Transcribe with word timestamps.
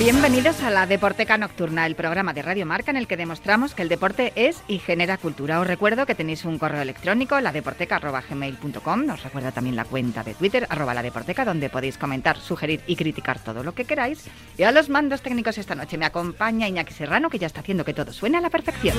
Bienvenidos 0.00 0.62
a 0.62 0.70
la 0.70 0.86
Deporteca 0.86 1.36
Nocturna, 1.36 1.84
el 1.84 1.94
programa 1.94 2.32
de 2.32 2.40
Radio 2.40 2.64
Marca 2.64 2.90
en 2.90 2.96
el 2.96 3.06
que 3.06 3.18
demostramos 3.18 3.74
que 3.74 3.82
el 3.82 3.90
deporte 3.90 4.32
es 4.34 4.62
y 4.66 4.78
genera 4.78 5.18
cultura. 5.18 5.60
Os 5.60 5.66
recuerdo 5.66 6.06
que 6.06 6.14
tenéis 6.14 6.46
un 6.46 6.58
correo 6.58 6.80
electrónico, 6.80 7.38
ladeporteca.gmail.com. 7.38 9.10
Os 9.10 9.22
recuerdo 9.22 9.52
también 9.52 9.76
la 9.76 9.84
cuenta 9.84 10.22
de 10.24 10.32
Twitter, 10.32 10.66
arroba 10.70 10.94
la 10.94 11.02
donde 11.44 11.68
podéis 11.68 11.98
comentar, 11.98 12.38
sugerir 12.38 12.80
y 12.86 12.96
criticar 12.96 13.40
todo 13.40 13.62
lo 13.62 13.74
que 13.74 13.84
queráis. 13.84 14.24
Y 14.56 14.62
a 14.62 14.72
los 14.72 14.88
mandos 14.88 15.20
técnicos 15.20 15.58
esta 15.58 15.74
noche 15.74 15.98
me 15.98 16.06
acompaña 16.06 16.66
Iñaki 16.66 16.94
Serrano, 16.94 17.28
que 17.28 17.38
ya 17.38 17.48
está 17.48 17.60
haciendo 17.60 17.84
que 17.84 17.92
todo 17.92 18.10
suene 18.10 18.38
a 18.38 18.40
la 18.40 18.48
perfección. 18.48 18.96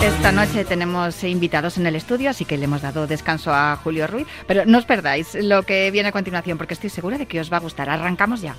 Esta 0.00 0.32
noche 0.32 0.64
tenemos 0.64 1.22
invitados 1.24 1.78
en 1.78 1.86
el 1.86 1.96
estudio, 1.96 2.30
así 2.30 2.44
que 2.44 2.56
le 2.56 2.64
hemos 2.64 2.82
dado 2.82 3.06
descanso 3.06 3.52
a 3.52 3.76
Julio 3.82 4.06
Ruiz. 4.06 4.26
Pero 4.46 4.64
no 4.66 4.78
os 4.78 4.84
perdáis 4.84 5.34
lo 5.34 5.64
que 5.64 5.90
viene 5.90 6.08
a 6.08 6.12
continuación, 6.12 6.58
porque 6.58 6.74
estoy 6.74 6.90
segura 6.90 7.18
de 7.18 7.26
que 7.26 7.40
os 7.40 7.52
va 7.52 7.58
a 7.58 7.60
gustar. 7.60 7.90
Arrancamos 7.90 8.40
ya. 8.40 8.56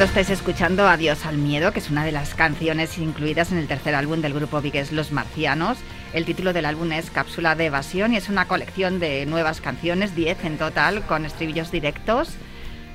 Fondo 0.00 0.18
estáis 0.18 0.30
escuchando 0.30 0.88
Adiós 0.88 1.26
al 1.26 1.36
Miedo, 1.36 1.74
que 1.74 1.78
es 1.78 1.90
una 1.90 2.06
de 2.06 2.10
las 2.10 2.34
canciones 2.34 2.96
incluidas 2.96 3.52
en 3.52 3.58
el 3.58 3.68
tercer 3.68 3.94
álbum 3.94 4.22
del 4.22 4.32
grupo 4.32 4.62
Vigues 4.62 4.92
Los 4.92 5.12
Marcianos. 5.12 5.76
El 6.14 6.24
título 6.24 6.54
del 6.54 6.64
álbum 6.64 6.90
es 6.92 7.10
Cápsula 7.10 7.54
de 7.54 7.66
Evasión 7.66 8.14
y 8.14 8.16
es 8.16 8.30
una 8.30 8.48
colección 8.48 8.98
de 8.98 9.26
nuevas 9.26 9.60
canciones, 9.60 10.16
10 10.16 10.42
en 10.46 10.56
total, 10.56 11.02
con 11.02 11.26
estribillos 11.26 11.70
directos, 11.70 12.30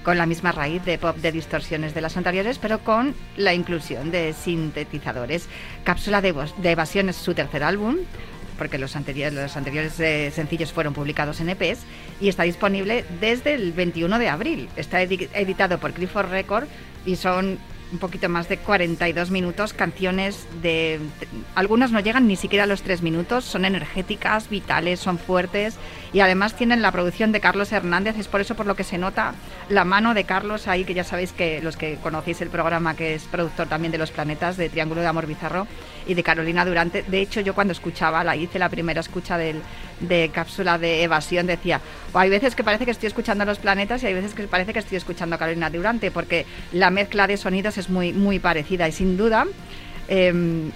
con 0.03 0.17
la 0.17 0.25
misma 0.25 0.51
raíz 0.51 0.83
de 0.83 0.97
pop 0.97 1.15
de 1.17 1.31
distorsiones 1.31 1.93
de 1.93 2.01
las 2.01 2.17
anteriores, 2.17 2.57
pero 2.57 2.79
con 2.79 3.13
la 3.37 3.53
inclusión 3.53 4.09
de 4.09 4.33
sintetizadores. 4.33 5.47
Cápsula 5.83 6.21
de 6.23 6.33
Evasión 6.63 7.09
es 7.09 7.17
su 7.17 7.35
tercer 7.35 7.63
álbum, 7.63 7.97
porque 8.57 8.77
los 8.77 8.95
anteriores, 8.95 9.33
los 9.33 9.55
anteriores 9.57 9.99
eh, 9.99 10.31
sencillos 10.33 10.71
fueron 10.71 10.93
publicados 10.93 11.39
en 11.41 11.49
EPs 11.49 11.79
y 12.21 12.29
está 12.29 12.43
disponible 12.43 13.05
desde 13.19 13.53
el 13.53 13.71
21 13.73 14.19
de 14.19 14.29
abril. 14.29 14.69
Está 14.75 15.03
edi- 15.03 15.29
editado 15.33 15.77
por 15.79 15.93
Clifford 15.93 16.29
Record 16.29 16.65
y 17.05 17.15
son 17.15 17.57
un 17.91 17.99
poquito 17.99 18.29
más 18.29 18.49
de 18.49 18.57
42 18.57 19.31
minutos, 19.31 19.73
canciones 19.73 20.47
de... 20.61 20.99
Algunas 21.53 21.91
no 21.91 21.99
llegan 21.99 22.27
ni 22.27 22.35
siquiera 22.35 22.63
a 22.63 22.67
los 22.67 22.81
3 22.81 23.01
minutos, 23.01 23.45
son 23.45 23.65
energéticas, 23.65 24.49
vitales, 24.49 24.99
son 24.99 25.17
fuertes 25.17 25.75
y 26.13 26.19
además 26.21 26.55
tienen 26.55 26.81
la 26.81 26.91
producción 26.91 27.31
de 27.31 27.39
Carlos 27.39 27.71
Hernández, 27.71 28.17
es 28.17 28.27
por 28.27 28.41
eso 28.41 28.55
por 28.55 28.65
lo 28.65 28.75
que 28.75 28.83
se 28.83 28.97
nota 28.97 29.33
la 29.69 29.85
mano 29.85 30.13
de 30.13 30.23
Carlos 30.23 30.67
ahí, 30.67 30.83
que 30.83 30.93
ya 30.93 31.03
sabéis 31.03 31.31
que 31.31 31.61
los 31.61 31.77
que 31.77 31.97
conocéis 32.01 32.41
el 32.41 32.49
programa, 32.49 32.95
que 32.95 33.15
es 33.15 33.23
productor 33.23 33.67
también 33.67 33.91
de 33.91 33.97
Los 33.97 34.11
Planetas, 34.11 34.57
de 34.57 34.69
Triángulo 34.69 35.01
de 35.01 35.07
Amor 35.07 35.27
Bizarro 35.27 35.67
y 36.07 36.13
de 36.13 36.23
Carolina 36.23 36.65
Durante. 36.65 37.03
De 37.03 37.21
hecho, 37.21 37.41
yo 37.41 37.53
cuando 37.53 37.73
escuchaba, 37.73 38.23
la 38.23 38.35
hice 38.35 38.59
la 38.59 38.69
primera 38.69 39.01
escucha 39.01 39.37
del, 39.37 39.61
de 39.99 40.29
cápsula 40.33 40.77
de 40.77 41.03
evasión, 41.03 41.47
decía, 41.47 41.81
"Oh, 42.13 42.19
hay 42.19 42.29
veces 42.29 42.55
que 42.55 42.63
parece 42.63 42.85
que 42.85 42.91
estoy 42.91 43.07
escuchando 43.07 43.43
a 43.43 43.45
Los 43.45 43.59
Planetas 43.59 44.03
y 44.03 44.07
hay 44.07 44.13
veces 44.13 44.33
que 44.33 44.43
parece 44.47 44.73
que 44.73 44.79
estoy 44.79 44.97
escuchando 44.97 45.35
a 45.35 45.39
Carolina 45.39 45.69
Durante, 45.69 46.11
porque 46.11 46.45
la 46.71 46.89
mezcla 46.89 47.27
de 47.27 47.37
sonidos 47.37 47.77
es 47.77 47.89
muy, 47.89 48.13
muy 48.13 48.39
parecida 48.39 48.87
y 48.87 48.91
sin 48.91 49.17
duda... 49.17 49.45
em, 50.07 50.71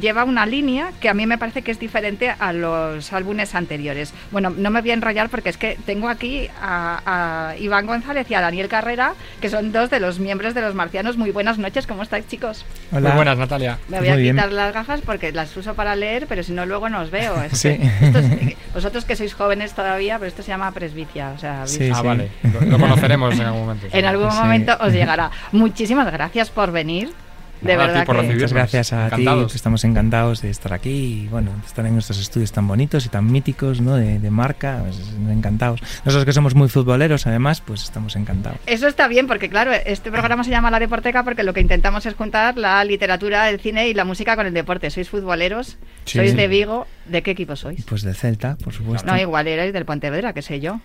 lleva 0.00 0.24
una 0.24 0.46
línea 0.46 0.92
que 1.00 1.08
a 1.08 1.14
mí 1.14 1.26
me 1.26 1.38
parece 1.38 1.62
que 1.62 1.70
es 1.70 1.78
diferente 1.80 2.34
a 2.38 2.52
los 2.52 3.12
álbumes 3.12 3.54
anteriores. 3.54 4.12
Bueno, 4.30 4.50
no 4.50 4.70
me 4.70 4.80
voy 4.80 4.90
a 4.90 4.94
enrollar 4.94 5.28
porque 5.28 5.48
es 5.48 5.56
que 5.56 5.76
tengo 5.86 6.08
aquí 6.08 6.48
a, 6.62 7.50
a 7.52 7.56
Iván 7.58 7.86
González 7.86 8.30
y 8.30 8.34
a 8.34 8.40
Daniel 8.40 8.68
Carrera, 8.68 9.14
que 9.40 9.48
son 9.48 9.72
dos 9.72 9.90
de 9.90 10.00
los 10.00 10.18
miembros 10.20 10.54
de 10.54 10.60
los 10.60 10.74
marcianos. 10.74 11.16
Muy 11.16 11.30
buenas 11.32 11.58
noches, 11.58 11.86
¿cómo 11.86 12.02
estáis 12.02 12.26
chicos? 12.28 12.64
Muy 12.90 13.02
buenas, 13.02 13.36
Natalia. 13.38 13.78
Me 13.88 13.98
voy 13.98 14.08
a 14.08 14.12
Muy 14.12 14.22
bien. 14.22 14.36
quitar 14.36 14.52
las 14.52 14.72
gafas 14.72 15.00
porque 15.00 15.32
las 15.32 15.56
uso 15.56 15.74
para 15.74 15.96
leer, 15.96 16.26
pero 16.28 16.42
si 16.42 16.52
no 16.52 16.66
luego 16.66 16.88
no 16.88 17.00
os 17.00 17.10
veo. 17.10 17.40
Es 17.42 17.58
Sí. 17.58 17.76
que 17.78 17.90
esto 18.06 18.18
es- 18.18 18.56
vosotros 18.74 19.04
que 19.04 19.16
sois 19.16 19.34
jóvenes 19.34 19.72
todavía, 19.74 20.18
pero 20.18 20.28
esto 20.28 20.42
se 20.42 20.48
llama 20.48 20.70
presbicia. 20.72 21.30
O 21.34 21.38
sea, 21.38 21.66
Sí, 21.66 21.78
¿habéis- 21.90 21.96
ah, 21.96 22.02
vale. 22.02 22.30
Lo, 22.42 22.60
lo 22.60 22.78
conoceremos 22.78 23.34
en 23.34 23.40
algún 23.46 23.60
momento. 23.62 23.86
sí. 23.90 23.98
en 23.98 24.04
algún 24.04 24.30
Sí. 24.30 24.36
momento 24.38 24.76
os 24.80 24.92
llegará. 24.92 25.30
Muchísimas 25.52 26.10
gracias 26.12 26.50
por 26.50 26.70
venir. 26.72 27.12
De 27.60 27.74
Nada, 27.74 27.86
verdad 27.88 28.06
por 28.06 28.16
que... 28.16 28.22
recibirnos. 28.22 28.52
Muchas 28.52 28.72
gracias 28.72 28.92
a 28.92 29.06
Encantados. 29.06 29.46
ti, 29.46 29.52
que 29.52 29.56
estamos 29.56 29.84
encantados 29.84 30.42
de 30.42 30.50
estar 30.50 30.72
aquí 30.72 30.90
y 31.24 31.28
bueno, 31.28 31.50
de 31.60 31.66
estar 31.66 31.84
en 31.84 31.98
estos 31.98 32.18
estudios 32.18 32.52
tan 32.52 32.66
bonitos 32.66 33.04
y 33.04 33.08
tan 33.10 33.30
míticos, 33.30 33.80
¿no? 33.80 33.96
De, 33.96 34.18
de 34.18 34.30
marca, 34.30 34.78
pues, 34.82 34.98
encantados. 35.30 35.80
Nosotros 36.04 36.24
que 36.24 36.32
somos 36.32 36.54
muy 36.54 36.68
futboleros, 36.68 37.26
además, 37.26 37.60
pues 37.60 37.82
estamos 37.82 38.16
encantados. 38.16 38.58
Eso 38.66 38.86
está 38.88 39.08
bien, 39.08 39.26
porque 39.26 39.48
claro, 39.50 39.72
este 39.72 40.10
programa 40.10 40.42
se 40.44 40.50
llama 40.50 40.70
La 40.70 40.78
Deporteca 40.78 41.22
porque 41.22 41.42
lo 41.42 41.52
que 41.52 41.60
intentamos 41.60 42.06
es 42.06 42.14
juntar 42.14 42.56
la 42.56 42.82
literatura, 42.84 43.50
el 43.50 43.60
cine 43.60 43.88
y 43.88 43.94
la 43.94 44.04
música 44.04 44.36
con 44.36 44.46
el 44.46 44.54
deporte. 44.54 44.90
¿Sois 44.90 45.08
futboleros? 45.10 45.76
Sí. 46.06 46.18
¿Sois 46.18 46.34
de 46.34 46.48
Vigo? 46.48 46.86
¿De 47.06 47.22
qué 47.22 47.32
equipo 47.32 47.56
sois? 47.56 47.84
Pues 47.84 48.02
del 48.02 48.14
Celta, 48.14 48.56
por 48.62 48.72
supuesto. 48.72 49.06
No, 49.10 49.18
igual 49.18 49.46
erais 49.48 49.72
del 49.72 49.84
Pontevedra, 49.84 50.32
qué 50.32 50.42
sé 50.42 50.60
yo. 50.60 50.80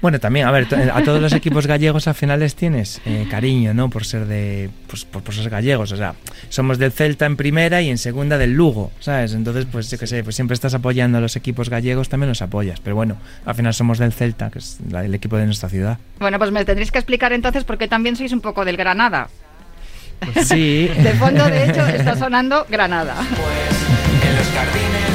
Bueno, 0.00 0.20
también, 0.20 0.46
a 0.46 0.52
ver, 0.52 0.66
to- 0.68 0.76
a 0.76 1.02
todos 1.02 1.20
los 1.20 1.32
equipos 1.32 1.66
gallegos 1.66 2.06
al 2.06 2.14
final 2.14 2.38
les 2.38 2.54
tienes 2.54 3.00
eh, 3.04 3.26
cariño, 3.28 3.74
¿no? 3.74 3.90
Por 3.90 4.04
ser 4.04 4.26
de, 4.26 4.70
pues, 4.86 5.04
por, 5.04 5.22
por 5.24 5.34
ser 5.34 5.50
gallegos, 5.50 5.90
o 5.90 5.96
sea, 5.96 6.14
somos 6.50 6.78
del 6.78 6.92
Celta 6.92 7.26
en 7.26 7.36
primera 7.36 7.82
y 7.82 7.90
en 7.90 7.98
segunda 7.98 8.38
del 8.38 8.52
Lugo, 8.52 8.92
¿sabes? 9.00 9.34
Entonces, 9.34 9.66
pues 9.70 9.90
yo 9.90 9.98
qué 9.98 10.06
sé, 10.06 10.22
pues 10.22 10.36
siempre 10.36 10.54
estás 10.54 10.72
apoyando 10.74 11.18
a 11.18 11.20
los 11.20 11.34
equipos 11.34 11.68
gallegos, 11.68 12.08
también 12.08 12.28
los 12.28 12.42
apoyas, 12.42 12.78
pero 12.80 12.94
bueno, 12.94 13.16
al 13.44 13.56
final 13.56 13.74
somos 13.74 13.98
del 13.98 14.12
Celta, 14.12 14.50
que 14.50 14.60
es 14.60 14.78
la- 14.88 15.04
el 15.04 15.14
equipo 15.16 15.36
de 15.36 15.46
nuestra 15.46 15.68
ciudad. 15.68 15.98
Bueno, 16.20 16.38
pues 16.38 16.52
me 16.52 16.64
tendréis 16.64 16.92
que 16.92 16.98
explicar 16.98 17.32
entonces 17.32 17.64
por 17.64 17.76
qué 17.76 17.88
también 17.88 18.14
sois 18.14 18.32
un 18.32 18.40
poco 18.40 18.64
del 18.64 18.76
Granada. 18.76 19.28
Pues 20.32 20.46
sí. 20.48 20.88
De 20.98 21.12
fondo, 21.14 21.44
de 21.46 21.70
hecho, 21.70 21.84
está 21.88 22.16
sonando 22.16 22.66
Granada. 22.70 23.14
En 23.20 24.36
los 24.36 24.46
jardines 24.48 25.07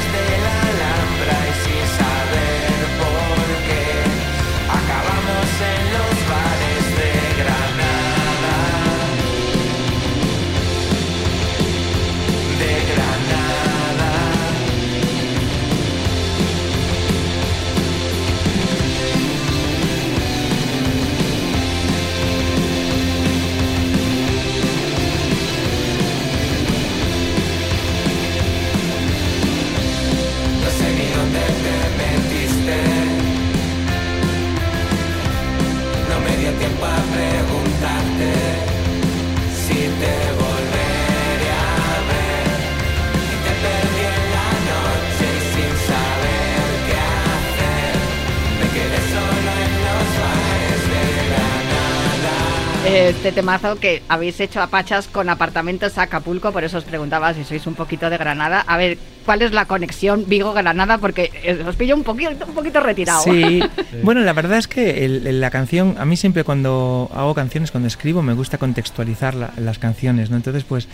Este 52.94 53.32
temazo 53.32 53.76
que 53.80 54.02
habéis 54.08 54.38
hecho 54.38 54.62
a 54.62 54.68
Pachas 54.68 55.08
con 55.08 55.28
apartamentos 55.28 55.98
Acapulco, 55.98 56.52
por 56.52 56.62
eso 56.62 56.78
os 56.78 56.84
preguntaba 56.84 57.34
si 57.34 57.42
sois 57.42 57.66
un 57.66 57.74
poquito 57.74 58.08
de 58.08 58.16
Granada. 58.16 58.60
A 58.60 58.76
ver, 58.76 58.98
¿cuál 59.26 59.42
es 59.42 59.50
la 59.50 59.64
conexión 59.66 60.24
Vigo-Granada? 60.28 60.98
Porque 60.98 61.32
eh, 61.42 61.64
os 61.66 61.74
pillo 61.74 61.96
un 61.96 62.04
poquito, 62.04 62.46
un 62.46 62.54
poquito 62.54 62.78
retirado. 62.78 63.24
Sí, 63.24 63.60
bueno, 64.04 64.20
la 64.20 64.32
verdad 64.32 64.58
es 64.58 64.68
que 64.68 65.04
el- 65.04 65.26
el- 65.26 65.40
la 65.40 65.50
canción, 65.50 65.96
a 65.98 66.04
mí 66.04 66.16
siempre 66.16 66.44
cuando 66.44 67.10
hago 67.12 67.34
canciones, 67.34 67.72
cuando 67.72 67.88
escribo, 67.88 68.22
me 68.22 68.32
gusta 68.32 68.58
contextualizar 68.58 69.34
la- 69.34 69.52
las 69.56 69.80
canciones, 69.80 70.30
¿no? 70.30 70.36
Entonces, 70.36 70.62
pues 70.62 70.86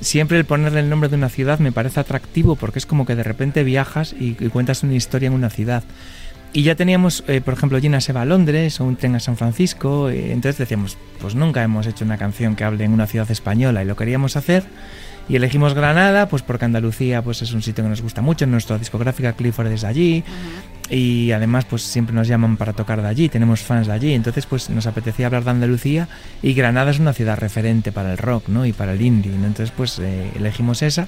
siempre 0.00 0.38
el 0.38 0.46
ponerle 0.46 0.80
el 0.80 0.88
nombre 0.88 1.10
de 1.10 1.16
una 1.16 1.28
ciudad 1.28 1.58
me 1.58 1.70
parece 1.70 2.00
atractivo 2.00 2.56
porque 2.56 2.78
es 2.78 2.86
como 2.86 3.04
que 3.04 3.14
de 3.14 3.24
repente 3.24 3.62
viajas 3.62 4.14
y, 4.18 4.36
y 4.40 4.48
cuentas 4.48 4.82
una 4.84 4.94
historia 4.94 5.26
en 5.26 5.34
una 5.34 5.50
ciudad. 5.50 5.84
Y 6.54 6.64
ya 6.64 6.74
teníamos, 6.74 7.24
eh, 7.28 7.40
por 7.40 7.54
ejemplo, 7.54 7.80
Gina 7.80 8.00
se 8.02 8.12
va 8.12 8.22
a 8.22 8.24
Londres 8.26 8.78
o 8.80 8.84
un 8.84 8.96
tren 8.96 9.14
a 9.14 9.20
San 9.20 9.38
Francisco, 9.38 10.10
eh, 10.10 10.32
entonces 10.32 10.58
decíamos, 10.58 10.98
pues 11.18 11.34
nunca 11.34 11.62
hemos 11.62 11.86
hecho 11.86 12.04
una 12.04 12.18
canción 12.18 12.56
que 12.56 12.64
hable 12.64 12.84
en 12.84 12.92
una 12.92 13.06
ciudad 13.06 13.30
española 13.30 13.82
y 13.82 13.86
lo 13.86 13.96
queríamos 13.96 14.36
hacer. 14.36 14.64
Y 15.28 15.36
elegimos 15.36 15.72
Granada, 15.72 16.28
pues 16.28 16.42
porque 16.42 16.64
Andalucía 16.64 17.22
pues 17.22 17.40
es 17.42 17.52
un 17.52 17.62
sitio 17.62 17.84
que 17.84 17.88
nos 17.88 18.02
gusta 18.02 18.20
mucho, 18.20 18.44
nuestra 18.46 18.76
discográfica 18.76 19.32
Clifford 19.34 19.68
es 19.68 19.82
de 19.82 19.86
allí 19.86 20.24
y 20.90 21.30
además 21.30 21.64
pues 21.64 21.82
siempre 21.82 22.14
nos 22.14 22.26
llaman 22.26 22.56
para 22.56 22.72
tocar 22.72 23.00
de 23.00 23.08
allí, 23.08 23.28
tenemos 23.28 23.60
fans 23.60 23.86
de 23.86 23.92
allí, 23.92 24.12
entonces 24.14 24.46
pues 24.46 24.68
nos 24.68 24.86
apetecía 24.86 25.26
hablar 25.26 25.44
de 25.44 25.50
Andalucía 25.50 26.08
y 26.42 26.54
Granada 26.54 26.90
es 26.90 26.98
una 26.98 27.12
ciudad 27.12 27.38
referente 27.38 27.92
para 27.92 28.12
el 28.12 28.18
rock, 28.18 28.48
¿no? 28.48 28.66
Y 28.66 28.72
para 28.72 28.92
el 28.92 29.00
indie, 29.00 29.30
¿no? 29.32 29.46
Entonces 29.46 29.72
pues 29.74 29.98
eh, 30.00 30.32
elegimos 30.34 30.82
esa 30.82 31.06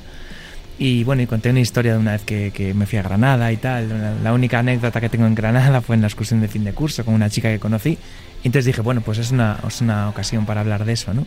y 0.79 1.05
bueno, 1.05 1.23
y 1.23 1.27
conté 1.27 1.51
una 1.51 1.61
historia 1.61 1.93
de 1.93 1.99
una 1.99 2.13
vez 2.13 2.23
que, 2.23 2.51
que 2.53 2.75
me 2.75 2.87
fui 2.87 2.99
a 2.99 3.03
Granada 3.03 3.53
y 3.53 3.57
tal, 3.57 3.89
la, 3.89 4.15
la 4.15 4.33
única 4.33 4.59
anécdota 4.59 5.01
que 5.01 5.09
tengo 5.09 5.27
en 5.27 5.35
Granada 5.35 5.81
fue 5.83 5.95
en 5.97 6.03
la 6.03 6.09
excursión 6.09 6.41
de 6.41 6.49
fin 6.49 6.65
de 6.65 6.73
curso 6.73 7.05
con 7.05 7.15
una 7.15 7.31
chica 7.31 7.49
que 7.49 7.59
conocí 7.59 7.99
y 8.43 8.49
entonces 8.49 8.67
dije, 8.67 8.83
bueno, 8.83 9.01
pues 9.01 9.19
es 9.19 9.31
una, 9.31 9.59
es 9.67 9.81
una 9.81 10.09
ocasión 10.09 10.45
para 10.45 10.61
hablar 10.61 10.85
de 10.85 10.93
eso, 10.93 11.15
¿no? 11.15 11.25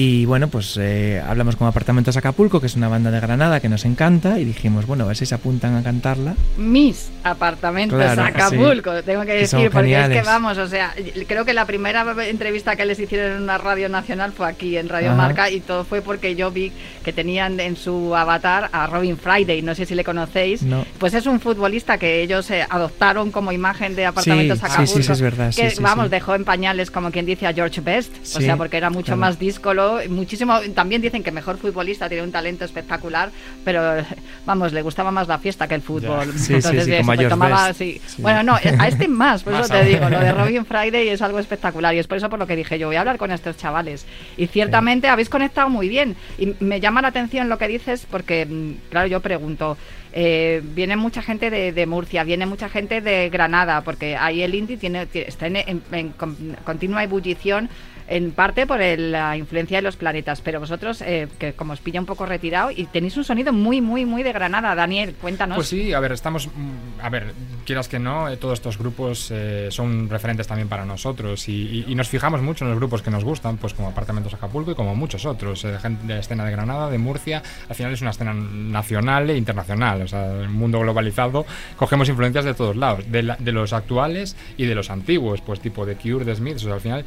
Y 0.00 0.26
bueno, 0.26 0.46
pues 0.46 0.76
eh, 0.80 1.20
hablamos 1.26 1.56
con 1.56 1.66
Apartamentos 1.66 2.16
Acapulco, 2.16 2.60
que 2.60 2.68
es 2.68 2.76
una 2.76 2.86
banda 2.88 3.10
de 3.10 3.18
Granada 3.18 3.58
que 3.58 3.68
nos 3.68 3.84
encanta, 3.84 4.38
y 4.38 4.44
dijimos, 4.44 4.86
bueno, 4.86 5.02
a 5.02 5.08
ver 5.08 5.16
si 5.16 5.26
se 5.26 5.34
apuntan 5.34 5.74
a 5.74 5.82
cantarla. 5.82 6.36
Mis 6.56 7.10
apartamentos 7.24 7.98
Claro, 7.98 8.22
Acapulco, 8.22 9.02
tengo 9.02 9.22
que 9.22 9.26
Que 9.26 9.34
decir, 9.38 9.70
porque 9.72 9.90
es 9.90 9.96
que 9.96 10.02
geniales. 10.04 10.24
vamos, 10.24 10.56
o 10.56 10.68
sea, 10.68 10.94
creo 11.26 11.44
que 11.44 11.52
la 11.52 11.64
primera 11.66 12.06
entrevista 12.28 12.76
que 12.76 12.84
les 12.84 13.00
hicieron 13.00 13.32
en 13.38 13.42
una 13.42 13.58
radio 13.58 13.88
nacional 13.88 14.30
fue 14.30 14.46
aquí 14.46 14.76
en 14.76 14.88
Radio 14.88 15.08
Ajá. 15.08 15.16
Marca 15.16 15.50
y 15.50 15.58
todo 15.58 15.82
fue 15.82 16.00
porque 16.00 16.36
yo 16.36 16.52
vi 16.52 16.70
que 17.04 17.12
tenían 17.12 17.58
en 17.58 17.74
su 17.74 18.14
avatar 18.14 18.68
a 18.70 18.86
Robin 18.86 19.16
Friday, 19.18 19.62
no 19.62 19.74
sé 19.74 19.84
si 19.84 19.96
le 19.96 20.04
conocéis. 20.04 20.62
No. 20.62 20.84
Pues 20.98 21.12
es 21.14 21.26
un 21.26 21.40
futbolista 21.40 21.98
que 21.98 22.22
ellos 22.22 22.48
eh, 22.52 22.64
adoptaron 22.70 23.32
como 23.32 23.50
imagen 23.50 23.96
de 23.96 24.06
apartamentos 24.06 24.58
Sí, 24.60 24.64
sí, 24.64 24.70
Acapulco. 24.72 24.96
sí, 24.96 25.02
sí, 25.02 25.12
es 25.12 25.20
verdad, 25.20 25.52
Que 25.56 25.70
sí, 25.70 25.76
sí, 25.78 25.82
vamos, 25.82 26.04
sí. 26.04 26.10
dejó 26.10 26.36
en 26.36 26.44
pañales 26.44 26.92
como 26.92 27.10
quien 27.10 27.26
dice 27.26 27.48
a 27.48 27.52
George 27.52 27.80
Best, 27.80 28.12
o 28.14 28.38
Sí, 28.38 28.44
sea, 28.44 28.56
porque 28.56 28.76
era 28.76 28.90
mucho 28.90 29.06
claro. 29.06 29.20
más 29.22 29.38
díscolo, 29.40 29.87
muchísimo. 30.08 30.58
También 30.74 31.00
dicen 31.02 31.22
que 31.22 31.30
mejor 31.32 31.56
futbolista, 31.58 32.08
tiene 32.08 32.22
un 32.24 32.32
talento 32.32 32.64
espectacular, 32.64 33.30
pero 33.64 34.04
vamos, 34.46 34.72
le 34.72 34.82
gustaba 34.82 35.10
más 35.10 35.28
la 35.28 35.38
fiesta 35.38 35.66
que 35.68 35.74
el 35.74 35.82
fútbol. 35.82 36.32
Sí, 36.34 36.38
sí, 36.38 36.54
Entonces, 36.54 36.84
sí, 36.84 36.90
como 36.96 37.06
pues, 37.06 37.18
George 37.18 37.30
tomaba, 37.30 37.72
sí. 37.74 38.00
Sí. 38.06 38.22
Bueno, 38.22 38.42
no, 38.42 38.54
a 38.54 38.88
este 38.88 39.08
más, 39.08 39.42
por 39.42 39.52
Más 39.58 39.64
eso 39.66 39.72
te 39.74 39.78
aún. 39.80 39.88
digo, 39.88 40.08
lo 40.10 40.20
de 40.20 40.32
Robin 40.32 40.64
Friday 40.66 41.08
es 41.08 41.22
algo 41.22 41.38
espectacular 41.38 41.94
y 41.94 41.98
es 41.98 42.06
por 42.06 42.18
eso 42.18 42.28
por 42.30 42.38
lo 42.38 42.46
que 42.46 42.56
dije 42.56 42.78
yo 42.78 42.86
voy 42.88 42.96
a 42.96 43.00
hablar 43.00 43.18
con 43.18 43.30
estos 43.30 43.56
chavales. 43.56 44.06
Y 44.36 44.46
ciertamente 44.46 45.08
habéis 45.08 45.28
conectado 45.28 45.68
muy 45.68 45.88
bien 45.88 46.16
y 46.38 46.54
me 46.60 46.80
llama 46.80 47.02
la 47.02 47.08
atención 47.08 47.48
lo 47.48 47.58
que 47.58 47.68
dices 47.68 48.06
porque, 48.10 48.46
mm, 48.46 48.90
claro, 48.90 49.06
yo 49.08 49.20
pregunto, 49.20 49.76
eh, 50.12 50.62
viene 50.74 50.96
mucha 50.96 51.20
gente 51.22 51.50
de, 51.50 51.70
de 51.72 51.86
Murcia, 51.86 52.24
viene 52.24 52.46
mucha 52.46 52.68
gente 52.68 53.00
de 53.00 53.28
Granada, 53.28 53.82
porque 53.82 54.16
ahí 54.16 54.42
el 54.42 54.54
indie 54.54 54.76
tiene, 54.78 55.06
ti- 55.06 55.20
está 55.26 55.46
en, 55.46 55.56
en- 55.56 55.82
en 55.92 56.08
con- 56.10 56.56
continua 56.64 57.04
ebullición. 57.04 57.68
En 58.10 58.30
parte 58.32 58.66
por 58.66 58.80
el- 58.80 59.12
la 59.12 59.36
influencia 59.36 59.78
de 59.78 59.82
los 59.82 59.96
planetas, 59.96 60.40
pero 60.40 60.60
vosotros, 60.60 61.02
eh, 61.02 61.28
que 61.38 61.52
como 61.52 61.74
os 61.74 61.80
pilla 61.80 62.00
un 62.00 62.06
poco 62.06 62.24
retirado, 62.24 62.70
y 62.70 62.86
tenéis 62.86 63.16
un 63.18 63.24
sonido 63.24 63.52
muy, 63.52 63.80
muy, 63.82 64.04
muy 64.06 64.22
de 64.22 64.32
Granada. 64.32 64.74
Daniel, 64.74 65.14
cuéntanos. 65.20 65.56
Pues 65.56 65.68
sí, 65.68 65.92
a 65.92 66.00
ver, 66.00 66.12
estamos. 66.12 66.46
mm, 66.48 67.00
A 67.00 67.10
ver, 67.10 67.32
quieras 67.64 67.86
que 67.88 67.98
no, 68.00 68.28
eh, 68.28 68.36
todos 68.36 68.54
estos 68.54 68.76
grupos 68.78 69.28
eh, 69.30 69.68
son 69.70 70.08
referentes 70.10 70.46
también 70.48 70.68
para 70.68 70.84
nosotros 70.84 71.48
y, 71.48 71.52
y- 71.52 71.84
y 71.86 71.94
nos 71.94 72.08
fijamos 72.08 72.42
mucho 72.42 72.64
en 72.64 72.70
los 72.70 72.78
grupos 72.80 73.02
que 73.02 73.10
nos 73.10 73.22
gustan, 73.24 73.56
pues 73.56 73.72
como 73.74 73.88
Apartamentos 73.90 74.34
Acapulco 74.34 74.72
y 74.72 74.74
como 74.74 74.96
muchos 74.96 75.24
otros. 75.26 75.64
eh, 75.64 75.78
gente 75.80 76.06
de 76.06 76.14
la 76.14 76.20
escena 76.20 76.44
de 76.44 76.50
Granada, 76.50 76.90
de 76.90 76.98
Murcia, 76.98 77.42
al 77.68 77.74
final 77.76 77.92
es 77.92 78.00
una 78.00 78.10
escena 78.10 78.32
nacional 78.34 79.28
e 79.30 79.36
internacional. 79.36 80.02
O 80.02 80.08
sea, 80.08 80.32
el 80.40 80.48
mundo 80.48 80.80
globalizado, 80.80 81.46
cogemos 81.76 82.08
influencias 82.08 82.44
de 82.44 82.54
todos 82.54 82.74
lados, 82.76 83.04
de, 83.10 83.22
la- 83.22 83.36
de 83.38 83.52
los 83.52 83.72
actuales 83.72 84.36
y 84.56 84.64
de 84.66 84.74
los 84.74 84.90
antiguos, 84.90 85.40
pues 85.40 85.60
tipo 85.60 85.84
de 85.86 85.94
Cure, 85.96 86.24
de 86.24 86.34
Smith. 86.34 86.56
O 86.56 86.60
sea, 86.60 86.74
al 86.74 86.80
final 86.80 87.04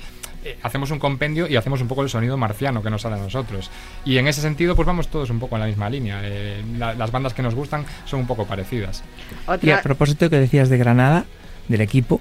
hacemos 0.63 0.91
un 0.91 0.99
compendio 0.99 1.47
y 1.47 1.55
hacemos 1.55 1.81
un 1.81 1.88
poco 1.88 2.03
el 2.03 2.09
sonido 2.09 2.38
marciano 2.38 2.81
que 2.81 2.89
nos 2.89 3.01
sale 3.03 3.15
a 3.15 3.19
nosotros. 3.19 3.69
Y 4.05 4.17
en 4.17 4.27
ese 4.27 4.41
sentido, 4.41 4.75
pues 4.75 4.85
vamos 4.85 5.07
todos 5.07 5.29
un 5.29 5.39
poco 5.39 5.55
en 5.55 5.61
la 5.61 5.67
misma 5.67 5.89
línea. 5.89 6.21
Eh, 6.23 6.63
la- 6.77 6.93
las 6.95 7.11
bandas 7.11 7.33
que 7.33 7.41
nos 7.41 7.55
gustan 7.55 7.85
son 8.05 8.21
un 8.21 8.27
poco 8.27 8.45
parecidas. 8.45 9.03
Otra- 9.45 9.69
Y 9.69 9.71
a 9.71 9.81
propósito 9.81 10.29
que 10.29 10.38
decías 10.38 10.69
de 10.69 10.77
Granada, 10.77 11.25
del 11.67 11.81
equipo, 11.81 12.19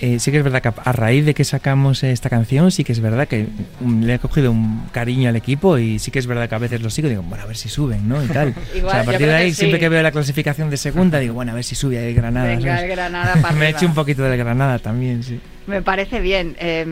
eh, 0.00 0.18
sí 0.18 0.32
que 0.32 0.38
es 0.38 0.42
verdad 0.42 0.60
que 0.60 0.68
a, 0.84 0.92
raíz 0.92 1.24
de 1.24 1.32
que 1.32 1.44
sacamos 1.44 2.02
esta 2.02 2.28
canción, 2.28 2.72
sí 2.72 2.82
que 2.82 2.90
es 2.90 2.98
verdad 2.98 3.28
que 3.28 3.46
mm, 3.80 4.02
le 4.02 4.14
he 4.14 4.18
cogido 4.18 4.50
un 4.50 4.88
cariño 4.90 5.28
al 5.28 5.36
equipo 5.36 5.78
y 5.78 6.00
sí 6.00 6.10
que 6.10 6.18
es 6.18 6.26
verdad 6.26 6.48
que 6.48 6.56
a 6.56 6.58
veces 6.58 6.82
lo 6.82 6.90
sigo 6.90 7.06
y 7.06 7.10
digo, 7.10 7.22
bueno, 7.22 7.44
a 7.44 7.46
ver 7.46 7.56
si 7.56 7.68
suben, 7.68 8.08
¿no? 8.08 8.20
Y 8.22 8.26
tal. 8.26 8.52
Igual, 8.74 8.86
o 8.86 8.90
sea, 8.90 9.00
a 9.02 9.04
partir 9.04 9.26
de 9.28 9.32
que 9.32 9.38
ahí, 9.38 9.50
sí. 9.50 9.58
siempre 9.58 9.78
que 9.78 9.88
veo 9.88 10.02
la 10.02 10.10
clasificación 10.10 10.70
de 10.70 10.76
segunda, 10.76 11.20
digo, 11.20 11.34
bueno, 11.34 11.52
a 11.52 11.54
ver 11.54 11.62
si 11.62 11.76
sube 11.76 11.98
ahí 11.98 12.12
Granada. 12.14 12.48
Venga, 12.48 12.80
el 12.82 12.88
Granada 12.88 13.34
para 13.40 13.54
Me 13.56 13.66
he 13.66 13.70
hecho 13.70 13.86
un 13.86 13.94
poquito 13.94 14.24
del 14.24 14.36
Granada 14.36 14.80
también, 14.80 15.22
sí. 15.22 15.38
Me 15.66 15.82
parece 15.82 16.20
bien. 16.20 16.56
Eh, 16.58 16.84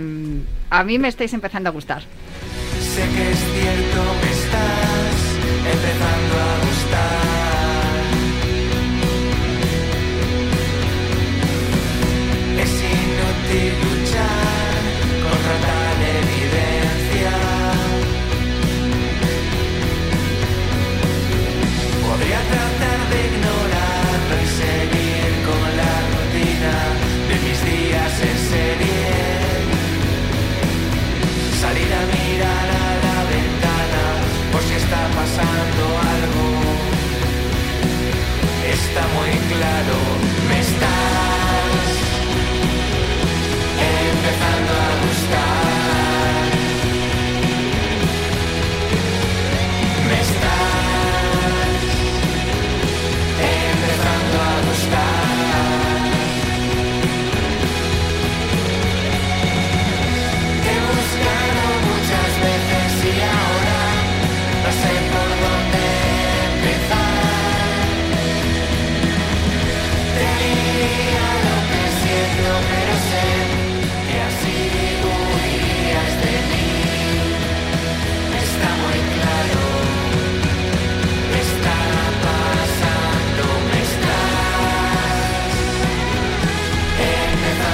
a 0.70 0.84
mí 0.84 0.98
me 0.98 1.08
estáis 1.08 1.32
empezando 1.32 1.68
a 1.68 1.72
gustar. 1.72 2.02
Sé 2.80 3.02
que 3.02 3.30
es 3.30 3.38
cierto, 3.38 4.02
me 4.22 4.30
estás 4.30 5.18
empezando 5.74 6.34
a 6.38 6.58
gustar. 6.66 7.30
Es 12.58 12.72
inútil 12.82 13.89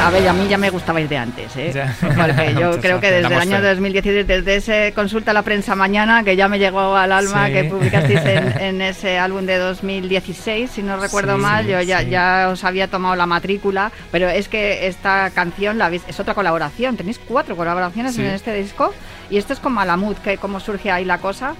A 0.07 0.11
ver, 0.11 0.29
a 0.29 0.33
mí 0.33 0.47
ya 0.47 0.57
me 0.57 0.71
gustabais 0.71 1.09
de 1.11 1.19
antes, 1.19 1.57
¿eh? 1.57 1.73
Ya. 1.75 1.93
Porque 2.01 2.55
yo 2.55 2.81
creo 2.81 3.01
que 3.01 3.11
desde 3.11 3.27
el 3.35 3.41
año 3.41 3.57
fe. 3.57 3.63
2016, 3.75 4.25
desde 4.27 4.55
ese 4.55 4.93
consulta 4.95 5.33
a 5.33 5.35
la 5.35 5.43
prensa 5.43 5.75
mañana, 5.75 6.23
que 6.23 6.37
ya 6.37 6.47
me 6.47 6.61
llegó 6.61 6.95
al 6.97 7.11
alma, 7.11 7.49
Sí. 7.49 7.53
que 7.53 7.65
publicasteis 7.65 8.21
en, 8.25 8.61
en 8.61 8.83
ese 8.83 9.19
álbum 9.19 9.45
de 9.47 9.59
2016, 9.59 10.71
si 10.71 10.83
no 10.85 10.97
recuerdo 10.97 11.35
Sí, 11.35 11.43
mal, 11.43 11.67
yo 11.67 11.81
ya, 11.81 12.01
sí. 12.03 12.11
ya 12.11 12.49
os 12.53 12.63
había 12.63 12.87
tomado 12.87 13.17
la 13.17 13.27
matrícula, 13.27 13.91
pero 14.13 14.29
es 14.29 14.49
que 14.49 14.87
esta 14.87 15.31
canción 15.31 15.77
la 15.77 15.87
habéis, 15.87 16.03
es 16.07 16.21
otra 16.21 16.35
colaboración, 16.35 16.97
tenéis 16.97 17.19
cuatro 17.19 17.57
colaboraciones 17.57 18.17
en 18.17 18.27
este 18.27 18.55
disco, 18.55 18.95
y 19.29 19.39
esto 19.39 19.55
es 19.55 19.59
con 19.59 19.73
Malamud, 19.73 20.15
que 20.19 20.37
cómo 20.39 20.61
surge 20.61 20.93
ahí 20.93 21.05
la 21.05 21.19
cosa. 21.19 21.55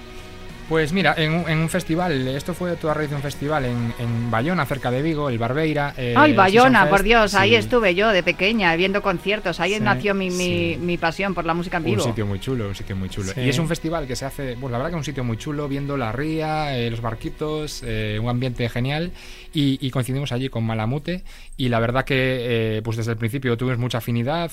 Pues 0.69 0.93
mira, 0.93 1.15
en, 1.17 1.33
un- 1.33 1.49
en 1.49 1.59
un 1.59 1.69
festival, 1.69 2.27
esto 2.27 2.53
fue 2.53 2.75
toda 2.75 2.93
raíz 2.93 3.09
de 3.11 3.15
un 3.15 3.23
festival 3.23 3.67
en, 3.67 3.95
en 4.01 4.31
Bayona, 4.33 4.67
cerca 4.67 4.91
de 4.91 5.01
Vigo, 5.01 5.29
el 5.31 5.39
Barbeira. 5.39 5.95
eh, 5.97 6.13
Ay, 6.17 6.33
Bayona, 6.33 6.81
Fest. 6.81 6.91
por 6.91 7.03
Dios, 7.05 7.35
ahí 7.37 7.55
estuve 7.55 7.95
yo 7.95 8.09
de 8.09 8.25
pequeña 8.25 8.75
viendo 8.75 9.01
conciertos, 9.01 9.61
ahí 9.61 9.75
Sí, 9.75 9.81
nació 9.81 10.13
mi, 10.15 10.29
mi, 10.31 10.37
sí. 10.75 10.79
mi 10.81 10.97
pasión 10.99 11.35
por 11.35 11.45
la 11.45 11.55
música 11.55 11.77
en 11.77 11.85
Un 11.85 11.91
vivo. 11.93 12.03
sitio 12.03 12.27
muy 12.27 12.41
chulo, 12.41 12.67
un 12.67 12.75
sitio 12.75 12.97
muy 12.97 13.09
chulo. 13.09 13.31
Y 13.37 13.49
es 13.49 13.59
un 13.61 13.69
festival 13.69 14.09
que 14.09 14.17
se 14.17 14.25
hace, 14.25 14.57
pues 14.61 14.73
la 14.73 14.79
verdad 14.79 14.91
que 14.91 14.97
es 14.97 15.01
un 15.01 15.05
sitio 15.05 15.23
muy 15.23 15.37
chulo, 15.37 15.69
viendo 15.69 15.97
la 15.97 16.11
ría, 16.11 16.77
eh, 16.77 16.91
los 16.91 17.01
barquitos, 17.01 17.85
eh, 17.87 18.19
un 18.21 18.29
ambiente 18.29 18.69
genial. 18.69 19.13
Y, 19.55 19.79
y 19.81 19.91
coincidimos 19.91 20.33
allí 20.33 20.49
con 20.51 20.65
Malamute. 20.65 21.23
Y 21.57 21.69
la 21.71 21.79
verdad 21.81 22.05
que, 22.05 22.83
pues 22.85 22.99
desde 22.99 23.13
el 23.13 23.17
principio 23.17 23.57
tuvimos 23.57 23.79
mucha 23.79 23.99
afinidad. 23.99 24.51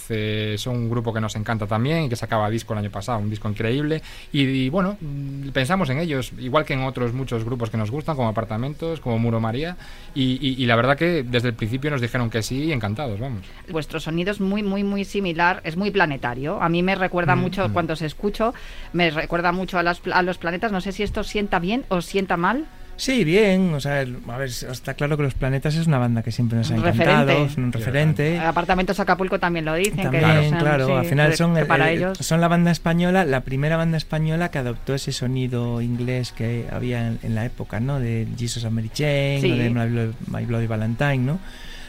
son 0.58 0.76
un 0.78 0.90
grupo 0.90 1.12
que 1.14 1.20
nos 1.20 1.36
encanta 1.36 1.66
también, 1.68 2.08
que 2.08 2.16
sacaba 2.16 2.50
disco 2.50 2.72
el 2.74 2.80
año 2.80 2.92
pasado, 2.92 3.18
un 3.20 3.30
disco 3.30 3.50
increíble. 3.50 4.02
Y, 4.32 4.44
y, 4.44 4.70
bueno, 4.70 4.96
mm, 5.02 5.50
pensamos 5.50 5.90
en 5.90 6.03
ellos, 6.04 6.32
igual 6.38 6.64
que 6.66 6.74
en 6.74 6.82
otros 6.84 7.14
muchos 7.14 7.44
grupos 7.44 7.70
que 7.70 7.78
nos 7.78 7.90
gustan, 7.92 8.16
como 8.16 8.28
Apartamentos, 8.30 9.00
como 9.00 9.18
Muro 9.20 9.40
María. 9.40 9.76
Y, 10.16 10.38
y- 10.42 10.62
y 10.62 10.66
la 10.68 10.76
verdad 10.76 10.98
que 10.98 11.24
desde 11.24 11.50
el 11.50 11.56
principio 11.56 11.90
nos 11.92 12.02
dijeron 12.02 12.30
que 12.30 12.44
sí, 12.44 12.72
encantados, 12.72 13.20
vamos. 13.20 13.42
Vuestro 13.70 14.00
sonido 14.00 14.32
es 14.32 14.40
muy, 14.40 14.62
muy, 14.64 14.84
muy 14.84 15.04
similar, 15.06 15.62
es 15.64 15.76
muy 15.76 15.92
planetario. 15.92 16.62
A 16.62 16.70
mí 16.70 16.84
me 16.84 16.96
recuerda 16.96 17.36
mucho, 17.36 17.72
cuando 17.74 17.96
se 17.96 18.06
escucho, 18.06 18.54
me 18.94 19.10
recuerda 19.10 19.52
mucho 19.52 19.80
a, 19.80 19.84
las 19.84 20.02
a 20.14 20.22
los 20.22 20.38
planetas. 20.38 20.72
No 20.72 20.82
sé 20.82 20.92
si 20.92 21.04
esto 21.04 21.24
sienta 21.24 21.60
bien 21.60 21.86
o 21.90 22.02
sienta 22.02 22.38
mal. 22.38 22.66
Sí, 22.96 23.24
bien, 23.24 23.74
o 23.74 23.80
sea, 23.80 24.02
el- 24.02 24.20
a 24.28 24.38
ver, 24.38 24.50
está 24.50 24.94
claro 24.94 25.18
que 25.18 25.24
Los 25.24 25.34
Planetas 25.34 25.76
es 25.76 25.88
una 25.88 25.98
banda 25.98 26.22
que 26.22 26.32
siempre 26.32 26.60
nos 26.60 26.70
ha 26.70 26.76
encantado, 26.76 27.26
Referente. 27.26 27.44
es 27.52 27.58
un 27.58 27.72
referente. 27.72 28.40
Apartamentos 28.40 29.00
Acapulco 29.00 29.40
también 29.40 29.66
lo 29.66 29.74
dicen. 29.74 29.96
que 30.12 30.20
También, 30.20 30.56
claro, 30.58 30.86
sí, 30.86 30.92
al 30.92 31.06
final 31.06 31.36
son, 31.36 31.56
que 31.56 31.62
el- 31.62 31.68
para 31.68 31.92
el- 31.92 31.98
ellos. 31.98 32.18
son 32.20 32.40
la 32.40 32.48
banda 32.48 32.70
española, 32.72 33.26
la 33.26 33.42
primera 33.42 33.78
banda 33.78 33.98
española 33.98 34.52
que 34.52 34.60
adoptó 34.60 34.94
ese 34.94 35.12
sonido 35.12 35.82
inglés 35.82 36.32
que 36.32 36.68
había 36.72 37.08
en, 37.08 37.20
en 37.24 37.34
la 37.36 37.46
época, 37.46 37.80
¿no? 37.80 38.00
De 38.00 38.28
Jesus 38.38 38.64
and 38.64 38.76
Mary 38.76 38.90
Chain, 38.94 39.42
Sí. 39.42 39.52
o 39.52 39.56
de 39.56 39.70
My 39.72 39.88
Bloody, 39.90 40.14
My 40.28 40.46
Bloody 40.46 40.68
Valentine, 40.68 41.18
¿no? 41.18 41.40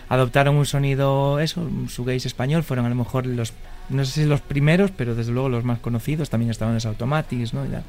Adoptaron 0.08 0.56
un 0.56 0.66
sonido, 0.66 1.38
eso, 1.38 1.60
un 1.60 1.86
shoegaze 1.86 2.28
español, 2.28 2.62
fueron 2.62 2.86
a 2.86 2.88
lo 2.88 2.94
mejor 2.94 3.26
los, 3.26 3.52
no 3.90 4.04
sé 4.06 4.22
si 4.22 4.26
los 4.26 4.40
primeros, 4.40 4.90
pero 4.90 5.14
desde 5.14 5.32
luego 5.32 5.48
los 5.50 5.64
más 5.64 5.78
conocidos, 5.80 6.30
también 6.30 6.50
estaban 6.50 6.74
los 6.74 6.86
Automatics, 6.86 7.52
¿no? 7.52 7.64
Y 7.66 7.68
tal. 7.68 7.82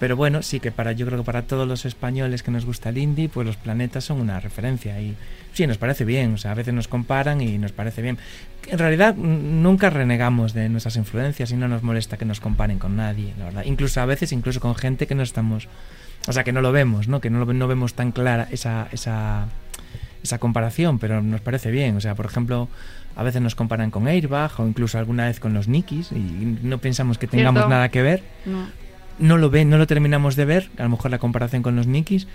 Pero 0.00 0.16
bueno, 0.16 0.42
sí 0.42 0.60
que 0.60 0.72
para 0.72 0.92
yo 0.92 1.04
creo 1.04 1.18
que 1.18 1.24
para 1.24 1.42
todos 1.42 1.68
los 1.68 1.84
españoles 1.84 2.42
que 2.42 2.50
nos 2.50 2.64
gusta 2.64 2.88
el 2.88 2.96
indie, 2.96 3.28
pues 3.28 3.46
los 3.46 3.56
planetas 3.56 4.02
son 4.02 4.18
una 4.18 4.40
referencia 4.40 4.98
y 4.98 5.14
sí, 5.52 5.66
nos 5.66 5.76
parece 5.76 6.06
bien, 6.06 6.32
o 6.34 6.38
sea, 6.38 6.52
a 6.52 6.54
veces 6.54 6.72
nos 6.72 6.88
comparan 6.88 7.42
y 7.42 7.58
nos 7.58 7.72
parece 7.72 8.00
bien. 8.00 8.16
En 8.66 8.78
realidad 8.78 9.14
nunca 9.14 9.90
renegamos 9.90 10.54
de 10.54 10.70
nuestras 10.70 10.96
influencias 10.96 11.50
y 11.50 11.56
no 11.56 11.68
nos 11.68 11.82
molesta 11.82 12.16
que 12.16 12.24
nos 12.24 12.40
comparen 12.40 12.78
con 12.78 12.96
nadie, 12.96 13.34
la 13.38 13.44
verdad. 13.44 13.64
Incluso 13.66 14.00
a 14.00 14.06
veces 14.06 14.32
incluso 14.32 14.58
con 14.58 14.74
gente 14.74 15.06
que 15.06 15.14
no 15.14 15.22
estamos, 15.22 15.68
o 16.26 16.32
sea, 16.32 16.44
que 16.44 16.52
no 16.52 16.62
lo 16.62 16.72
vemos, 16.72 17.06
¿no? 17.06 17.20
Que 17.20 17.28
no, 17.28 17.44
lo, 17.44 17.52
no 17.52 17.68
vemos 17.68 17.92
tan 17.92 18.10
clara 18.10 18.48
esa, 18.50 18.88
esa, 18.92 19.48
esa 20.22 20.38
comparación, 20.38 20.98
pero 20.98 21.20
nos 21.20 21.42
parece 21.42 21.70
bien, 21.70 21.94
o 21.98 22.00
sea, 22.00 22.14
por 22.14 22.24
ejemplo, 22.24 22.68
a 23.16 23.22
veces 23.22 23.42
nos 23.42 23.54
comparan 23.54 23.90
con 23.90 24.08
Airbag 24.08 24.52
o 24.58 24.66
incluso 24.66 24.98
alguna 24.98 25.26
vez 25.26 25.40
con 25.40 25.52
los 25.52 25.68
Nikis 25.68 26.10
y 26.12 26.56
no 26.62 26.78
pensamos 26.78 27.18
que 27.18 27.26
tengamos 27.26 27.60
Cierto. 27.60 27.68
nada 27.68 27.90
que 27.90 28.00
ver 28.00 28.22
No. 28.46 28.66
No 29.20 29.38
lo 29.38 29.50
ven, 29.50 29.70
no 29.70 29.78
lo 29.78 29.86
terminamos 29.86 30.34
de 30.36 30.44
ver, 30.44 30.70
a 30.78 30.82
lo 30.82 30.88
mejor 30.88 31.10
la 31.10 31.18
comparación 31.18 31.62
con 31.62 31.76
los 31.76 31.86
Nikis, 31.86 32.26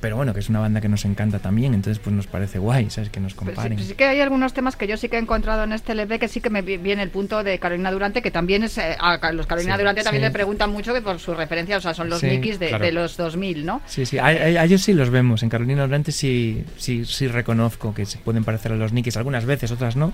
pero 0.00 0.14
bueno, 0.16 0.34
que 0.34 0.40
es 0.40 0.50
una 0.50 0.60
banda 0.60 0.82
que 0.82 0.90
nos 0.90 1.06
encanta 1.06 1.38
también, 1.38 1.72
entonces 1.72 1.98
pues 1.98 2.14
nos 2.14 2.26
parece 2.26 2.58
guay, 2.58 2.90
¿sabes? 2.90 3.08
Que 3.08 3.18
nos 3.18 3.32
sí, 3.32 3.38
comparen. 3.38 3.74
pues 3.76 3.88
sí 3.88 3.94
que 3.94 4.04
hay 4.04 4.20
algunos 4.20 4.52
temas 4.52 4.76
que 4.76 4.86
yo 4.86 4.98
sí 4.98 5.08
que 5.08 5.16
he 5.16 5.18
encontrado 5.18 5.64
en 5.64 5.72
este 5.72 5.92
LP 5.92 6.18
que 6.18 6.28
sí 6.28 6.42
que 6.42 6.50
me 6.50 6.60
vi- 6.60 6.76
viene 6.76 7.02
el 7.02 7.08
punto 7.08 7.42
de 7.42 7.58
Carolina 7.58 7.90
Durante, 7.90 8.20
que 8.20 8.30
también 8.30 8.62
es. 8.62 8.76
eh, 8.76 8.94
a 9.00 9.32
los 9.32 9.46
Carolina 9.46 9.74
Sí, 9.74 9.78
Durante 9.80 10.02
también 10.02 10.22
sí. 10.22 10.28
le 10.28 10.32
preguntan 10.32 10.70
mucho 10.70 10.92
que 10.92 11.00
por 11.00 11.18
su 11.18 11.34
referencia, 11.34 11.78
o 11.78 11.80
sea, 11.80 11.94
son 11.94 12.10
los 12.10 12.20
Sí, 12.20 12.26
Nikis 12.26 12.58
de, 12.58 12.68
claro. 12.68 12.84
de 12.84 12.92
los 12.92 13.16
2000, 13.16 13.64
¿no? 13.64 13.80
Sí, 13.86 14.04
sí, 14.04 14.18
a- 14.18 14.26
a 14.26 14.64
ellos 14.64 14.82
sí 14.82 14.92
los 14.92 15.08
vemos, 15.08 15.42
en 15.42 15.48
Carolina 15.48 15.82
Durante 15.86 16.12
sí, 16.12 16.62
sí, 16.76 17.06
sí 17.06 17.26
reconozco 17.26 17.94
que 17.94 18.04
se 18.04 18.18
pueden 18.18 18.44
parecer 18.44 18.72
a 18.72 18.76
los 18.76 18.92
Nikis, 18.92 19.16
algunas 19.16 19.46
veces, 19.46 19.70
otras 19.72 19.96
no, 19.96 20.12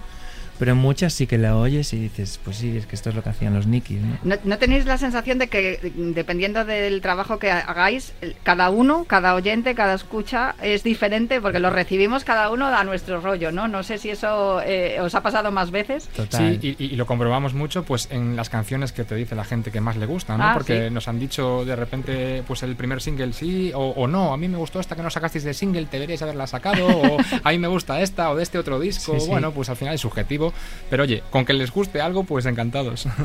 pero 0.62 0.75
en 0.75 0.78
muchas 0.78 1.12
sí 1.12 1.26
que 1.26 1.38
la 1.38 1.57
oyes 1.57 1.92
y 1.92 1.99
dices, 1.99 2.38
pues 2.45 2.59
sí, 2.59 2.76
es 2.76 2.87
que 2.87 2.95
esto 2.95 3.09
es 3.09 3.16
lo 3.16 3.25
que 3.25 3.31
hacían 3.31 3.52
los 3.52 3.66
Nikis, 3.66 4.00
¿no? 4.00 4.16
¿No, 4.23 4.37
no 4.45 4.59
tenéis 4.59 4.87
la 4.87 4.97
sensación 4.97 5.38
de 5.40 5.49
que, 5.49 5.92
dependiendo 6.14 6.64
del 6.64 7.00
trabajo 7.00 7.40
que 7.40 7.50
hagáis, 7.50 8.12
cada 8.45 8.71
uno, 8.71 9.02
cada 9.02 9.35
oyente, 9.35 9.75
cada 9.75 9.95
escucha 9.95 10.54
es 10.62 10.85
diferente? 10.85 11.40
Porque 11.40 11.59
lo 11.59 11.71
recibimos 11.71 12.23
cada 12.23 12.49
uno 12.50 12.69
a 12.69 12.85
nuestro 12.85 13.21
rollo, 13.21 13.50
¿no? 13.50 13.66
No 13.66 13.83
sé 13.83 13.99
si 13.99 14.11
eso 14.11 14.62
eh, 14.62 15.00
os 15.00 15.16
ha 15.16 15.21
pasado 15.25 15.50
más 15.50 15.73
veces. 15.73 16.07
Total. 16.14 16.61
Sí, 16.62 16.76
y, 16.78 16.95
lo 16.95 17.07
comprobamos 17.07 17.54
mucho 17.54 17.83
pues 17.83 18.07
en 18.12 18.37
las 18.37 18.49
canciones 18.49 18.92
que 18.92 19.02
te 19.02 19.16
dice 19.16 19.35
la 19.35 19.42
gente 19.42 19.73
que 19.73 19.81
más 19.81 19.97
le 19.97 20.07
gustan, 20.07 20.38
¿no? 20.38 20.45
Ah, 20.45 20.54
Porque 20.54 20.87
sí. 20.87 20.95
nos 20.95 21.09
han 21.09 21.19
dicho 21.19 21.64
de 21.64 21.75
repente 21.75 22.45
pues 22.47 22.62
el 22.62 22.76
primer 22.76 23.02
single 23.02 23.33
sí 23.33 23.73
o, 23.75 23.81
o 23.97 24.07
no, 24.07 24.33
a 24.33 24.37
mí 24.37 24.47
me 24.47 24.59
gustó 24.59 24.78
esta 24.78 24.95
que 24.95 25.02
no 25.02 25.11
sacasteis 25.11 25.42
de 25.42 25.54
single, 25.54 25.88
deberíais 25.90 26.23
haberla 26.23 26.47
sacado, 26.47 26.87
o 26.87 27.16
a 27.42 27.50
mí 27.50 27.59
me 27.59 27.66
gusta 27.66 28.00
esta 28.00 28.31
o 28.31 28.37
de 28.37 28.45
este 28.45 28.59
otro 28.59 28.78
disco, 28.78 29.14
Sí, 29.14 29.23
sí. 29.23 29.28
bueno, 29.28 29.50
pues 29.50 29.69
al 29.69 29.76
final 29.76 29.97
es 29.97 30.00
subjetivo, 30.00 30.52
pero 30.91 31.05
oye, 31.05 31.23
con 31.31 31.45
que 31.45 31.53
les 31.53 31.71
guste 31.71 32.01
algo, 32.01 32.25
pues 32.25 32.47
encantados. 32.47 33.07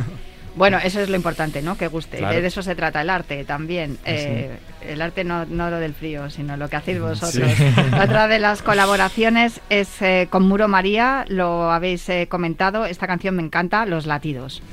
Bueno, 0.57 0.79
eso 0.83 0.99
es 0.99 1.09
lo 1.09 1.15
importante, 1.15 1.61
¿no? 1.61 1.77
Que 1.77 1.87
guste. 1.87 2.17
Claro. 2.17 2.41
De 2.41 2.47
eso 2.47 2.63
se 2.63 2.73
trata 2.73 3.01
el 3.01 3.11
arte 3.11 3.45
también. 3.45 3.99
Eh, 4.05 4.57
el 4.81 5.01
arte 5.03 5.23
no, 5.23 5.45
no 5.45 5.69
lo 5.69 5.77
del 5.77 5.93
frío, 5.93 6.31
sino 6.31 6.57
lo 6.57 6.67
que 6.67 6.75
hacéis 6.77 6.99
vosotros. 6.99 7.51
Sí. 7.51 7.63
Otra 8.01 8.27
de 8.27 8.39
las 8.39 8.63
colaboraciones 8.63 9.61
es 9.69 10.01
eh, 10.01 10.27
con 10.31 10.47
Muro 10.47 10.67
María, 10.67 11.25
lo 11.27 11.71
habéis 11.71 12.09
eh, 12.09 12.25
comentado. 12.27 12.85
Esta 12.85 13.05
canción 13.05 13.35
me 13.35 13.43
encanta, 13.43 13.85
Los 13.85 14.07
Latidos. 14.07 14.63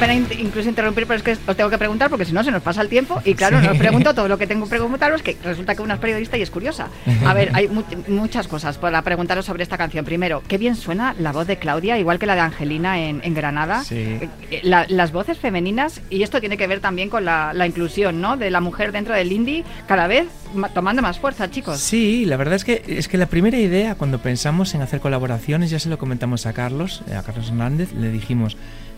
Pena 0.00 0.14
in- 0.14 0.26
incluso 0.38 0.68
interrumpir, 0.68 1.06
pero 1.06 1.18
es 1.18 1.22
que 1.22 1.32
os 1.46 1.56
tengo 1.56 1.70
que 1.70 1.78
preguntar 1.78 2.10
porque 2.10 2.24
si 2.24 2.32
no 2.32 2.42
se 2.42 2.50
nos 2.50 2.62
pasa 2.62 2.82
el 2.82 2.88
tiempo 2.88 3.20
y 3.24 3.34
claro, 3.34 3.60
no 3.60 3.70
os 3.70 3.78
pregunto 3.78 4.14
todo 4.14 4.26
lo 4.26 4.38
que 4.38 4.46
tengo 4.46 4.64
que 4.64 4.70
preguntaros, 4.70 5.22
que 5.22 5.36
resulta 5.44 5.74
que 5.74 5.82
una 5.82 5.94
es 5.94 6.00
periodista 6.00 6.36
y 6.38 6.42
es 6.42 6.50
curiosa. 6.50 6.88
A 7.26 7.34
ver, 7.34 7.50
hay 7.54 7.68
mu- 7.68 7.84
muchas 8.08 8.48
cosas 8.48 8.78
para 8.78 9.02
preguntaros 9.02 9.44
sobre 9.46 9.62
esta 9.62 9.76
canción. 9.78 10.04
Primero, 10.04 10.42
qué 10.48 10.58
bien 10.58 10.74
suena 10.74 11.14
la 11.18 11.32
voz 11.32 11.46
de 11.46 11.58
Claudia, 11.58 11.98
igual 11.98 12.18
que 12.18 12.26
la 12.26 12.34
de 12.34 12.40
Angelina 12.40 12.98
en, 13.00 13.20
en 13.22 13.34
Granada. 13.34 13.84
Sí. 13.84 13.96
Eh, 13.98 14.28
eh, 14.50 14.60
la- 14.64 14.86
las 14.88 15.12
voces 15.12 15.38
femeninas, 15.38 16.00
y 16.10 16.22
esto 16.22 16.40
tiene 16.40 16.56
que 16.56 16.66
ver 16.66 16.80
también 16.80 17.10
con 17.10 17.24
la, 17.24 17.52
la 17.54 17.66
inclusión, 17.66 18.20
¿no? 18.20 18.36
De 18.36 18.50
la 18.50 18.60
mujer 18.60 18.92
dentro 18.92 19.14
del 19.14 19.30
indie, 19.30 19.64
cada 19.86 20.06
vez 20.06 20.26
ma- 20.54 20.68
tomando 20.70 21.02
más 21.02 21.18
fuerza, 21.18 21.50
chicos. 21.50 21.78
Sí, 21.78 22.24
la 22.24 22.36
verdad 22.36 22.54
es 22.54 22.64
que 22.64 22.82
es 22.86 23.06
que 23.08 23.18
la 23.18 23.26
primera 23.26 23.58
idea 23.58 23.94
cuando 23.96 24.18
pensamos 24.18 24.74
en 24.74 24.82
hacer 24.82 25.00
colaboraciones, 25.00 25.70
ya 25.70 25.78
se 25.78 25.88
lo 25.88 25.98
comentamos 25.98 26.46
a 26.46 26.52
Carlos, 26.52 27.02
eh, 27.10 27.14
a 27.14 27.22
Carlos 27.22 27.48
Hernández, 27.48 27.92
le 27.92 28.10
dijimos, 28.10 28.56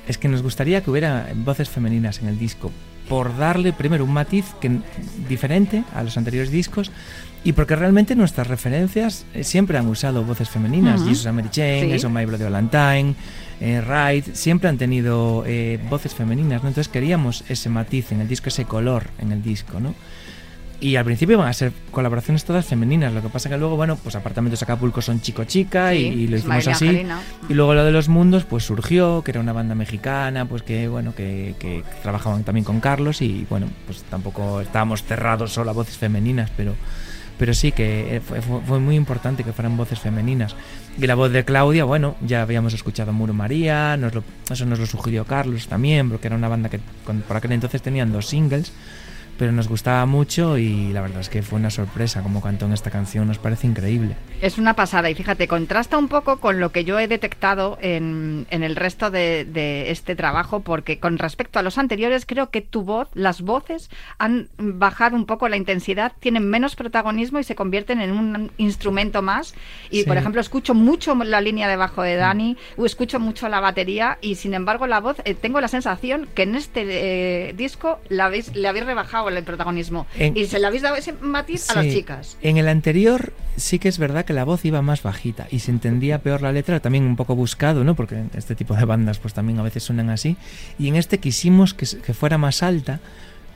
es 0.09 0.19
que 0.19 0.29
nos 0.29 0.43
gustaría 0.43 0.83
que 0.83 0.91
hubiera 0.91 1.29
voces 1.37 1.69
femeninas 1.69 2.21
en 2.21 2.29
el 2.29 2.39
disco, 2.39 2.71
por 3.09 3.37
darle 3.37 3.73
primero 3.73 4.05
un 4.05 4.13
matiz 4.13 4.47
que, 4.61 4.79
diferente 5.29 5.85
a 5.95 6.03
los 6.03 6.17
anteriores 6.17 6.51
discos 6.51 6.91
y 7.45 7.53
porque 7.53 7.75
realmente 7.75 8.15
nuestras 8.15 8.47
referencias 8.47 9.27
eh, 9.35 9.43
siempre 9.43 9.77
han 9.77 9.87
usado 9.89 10.23
voces 10.25 10.49
femeninas, 10.49 11.01
Ujú. 11.01 11.11
Jesus 11.11 11.27
and 11.27 11.37
Mary 11.37 11.49
Sí. 11.51 11.61
eso 11.61 12.09
My 12.09 12.25
Bloody 12.25 12.45
Valentine, 12.45 13.15
eh, 13.61 13.81
Ride, 13.81 14.35
siempre 14.35 14.69
han 14.69 14.79
tenido 14.79 15.45
eh, 15.47 15.81
voces 15.91 16.15
femeninas, 16.15 16.63
¿no? 16.63 16.69
Entonces 16.69 16.91
queríamos 16.93 17.45
ese 17.49 17.69
matiz 17.69 18.13
en 18.13 18.21
el 18.21 18.29
disco, 18.29 18.49
ese 18.49 18.65
color 18.65 19.07
en 19.19 19.33
el 19.33 19.43
disco, 19.43 19.81
¿no? 19.81 19.95
Y 20.83 20.97
al 20.97 21.05
principio 21.05 21.39
van 21.39 21.47
a 21.47 21.53
ser 21.53 21.73
colaboraciones 21.93 22.45
todas 22.45 22.67
femeninas. 22.67 23.13
Lo 23.13 23.23
que 23.23 23.29
pasa 23.29 23.49
que 23.49 23.57
luego, 23.57 23.77
bueno, 23.77 23.95
pues 23.97 24.17
Apartamentos 24.17 24.63
Acapulco 24.65 25.01
son 25.01 25.21
chico-chica 25.21 25.95
y, 25.95 25.99
Sí, 25.99 26.07
y 26.23 26.27
lo 26.27 26.37
hicimos 26.39 26.67
y 26.67 26.71
así. 26.71 26.89
Angelina. 26.89 27.21
Y 27.49 27.55
luego 27.55 27.75
lo 27.75 27.85
de 27.85 27.93
los 27.93 28.09
mundos, 28.09 28.45
pues 28.45 28.65
surgió, 28.65 29.23
que 29.23 29.31
era 29.31 29.39
una 29.41 29.53
banda 29.53 29.77
mexicana, 29.77 30.45
pues 30.47 30.63
que, 30.63 30.89
bueno, 30.89 31.15
que, 31.15 31.55
que 31.61 31.85
trabajaban 32.03 32.43
también 32.43 32.65
con 32.65 32.81
Carlos 32.81 33.23
y, 33.23 33.47
bueno, 33.49 33.69
pues 33.87 34.03
tampoco 34.11 34.61
estábamos 34.61 35.05
cerrados 35.05 35.53
solo 35.53 35.71
a 35.71 35.73
voces 35.73 35.97
femeninas, 35.97 36.51
pero, 36.57 36.75
pero 37.39 37.55
sí 37.55 37.71
que 37.71 38.17
eh, 38.17 38.21
fue, 38.21 38.43
fue- 38.43 38.61
fue 38.67 38.81
muy 38.81 38.97
importante 38.97 39.45
que 39.45 39.53
fueran 39.53 39.77
voces 39.77 40.01
femeninas. 40.01 40.57
Y 40.99 41.07
la 41.07 41.15
voz 41.15 41.31
de 41.31 41.45
Claudia, 41.45 41.85
bueno, 41.85 42.17
ya 42.27 42.43
habíamos 42.43 42.75
escuchado 42.75 43.13
Muro 43.13 43.35
María, 43.35 43.97
nos 43.97 44.15
lo- 44.17 44.25
eso 44.51 44.67
nos 44.67 44.81
lo 44.81 44.87
sugirió 44.87 45.25
Carlos 45.27 45.69
también, 45.69 46.11
porque 46.11 46.27
era 46.27 46.35
una 46.35 46.49
banda 46.49 46.69
que 46.69 46.81
con- 47.07 47.21
por 47.23 47.37
aquel 47.37 47.53
entonces 47.53 47.81
tenían 47.83 48.11
dos 48.11 48.27
singles 48.27 48.73
pero 49.39 49.53
nos 49.53 49.69
gustaba 49.69 50.07
mucho 50.07 50.59
y 50.59 50.93
la 50.93 51.01
verdad 51.03 51.21
es 51.21 51.29
que 51.29 51.43
fue 51.43 51.59
una 51.59 51.71
sorpresa 51.71 52.23
como 52.23 52.41
cantó 52.41 52.67
en 52.67 52.73
esta 52.73 52.91
canción, 52.91 53.27
nos 53.29 53.39
parece 53.39 53.67
increíble. 53.67 54.17
Es 54.41 54.59
una 54.59 54.75
pasada 54.75 55.11
y 55.11 55.15
fíjate, 55.15 55.49
contrasta 55.49 55.99
un 55.99 56.09
poco 56.09 56.39
con 56.39 56.61
lo 56.61 56.71
que 56.73 56.85
yo 56.85 56.99
he 56.99 57.09
detectado 57.09 57.79
en, 57.81 58.47
en 58.51 58.63
el 58.63 58.77
resto 58.77 59.11
de, 59.11 59.45
de 59.45 59.91
este 59.91 60.15
trabajo, 60.17 60.61
porque 60.61 60.99
con 60.99 61.19
respecto 61.19 61.59
a 61.59 61.63
los 61.63 61.79
anteriores, 61.79 62.27
creo 62.27 62.51
que 62.51 62.61
tu 62.61 62.83
voz, 62.83 63.09
las 63.15 63.41
voces 63.43 63.91
han 64.19 64.49
bajado 64.59 65.17
un 65.17 65.27
poco 65.27 65.49
la 65.49 65.57
intensidad, 65.57 66.13
tienen 66.21 66.49
menos 66.49 66.77
protagonismo 66.77 67.39
y 67.39 67.45
se 67.45 67.55
convierten 67.55 68.01
en 68.01 68.13
un 68.13 68.51
instrumento 68.59 69.23
más. 69.23 69.55
Y 69.91 70.01
Sí. 70.03 70.05
por 70.07 70.17
ejemplo, 70.17 70.41
escucho 70.41 70.75
mucho 70.75 71.15
la 71.15 71.41
línea 71.41 71.69
de 71.69 71.77
bajo 71.77 72.03
de 72.03 72.17
Dani, 72.17 72.57
o 72.77 72.85
escucho 72.87 73.21
mucho 73.21 73.49
la 73.49 73.61
batería 73.61 74.19
y 74.21 74.35
sin 74.37 74.55
embargo 74.55 74.87
la 74.87 75.01
voz, 75.01 75.17
eh, 75.25 75.35
tengo 75.35 75.61
la 75.61 75.69
sensación 75.69 76.29
que 76.35 76.43
en 76.43 76.55
este 76.57 76.83
eh, 77.49 77.53
disco 77.55 78.01
la 78.09 78.27
habéis, 78.27 78.55
le 78.55 78.67
habéis 78.69 78.87
rebajado 78.87 79.22
el 79.29 79.43
protagonismo 79.45 80.07
En- 80.19 80.37
y 80.37 80.47
se 80.47 80.59
le 80.59 80.67
habéis 80.67 80.83
dado 80.83 80.97
ese 80.97 81.13
matiz 81.15 81.71
a 81.71 81.75
las 81.75 81.85
Sí. 81.87 81.93
chicas. 81.95 82.37
En 82.43 82.57
el 82.57 82.69
anterior 82.69 83.33
sí 83.57 83.79
que 83.79 83.89
es 83.89 83.99
verdad 83.99 84.25
que 84.25 84.33
la 84.33 84.45
voz 84.45 84.65
iba 84.65 84.81
más 84.83 85.03
bajita 85.03 85.47
y 85.51 85.59
se 85.61 85.71
entendía 85.71 86.19
peor 86.21 86.43
la 86.43 86.53
letra, 86.53 86.81
también 86.81 87.05
un 87.05 87.17
poco 87.17 87.35
buscado, 87.35 87.85
¿no? 87.85 87.95
Porque 87.95 88.23
este 88.35 88.55
tipo 88.55 88.75
de 88.75 88.85
bandas 88.85 89.19
pues 89.19 89.35
también 89.35 89.59
a 89.59 89.63
veces 89.63 89.83
suenan 89.83 90.11
así. 90.11 90.37
Y 90.79 90.89
en 90.89 90.97
este 90.97 91.19
quisimos 91.19 91.75
que, 91.75 91.87
que 92.05 92.15
fuera 92.15 92.39
más 92.39 92.63
alta, 92.63 93.01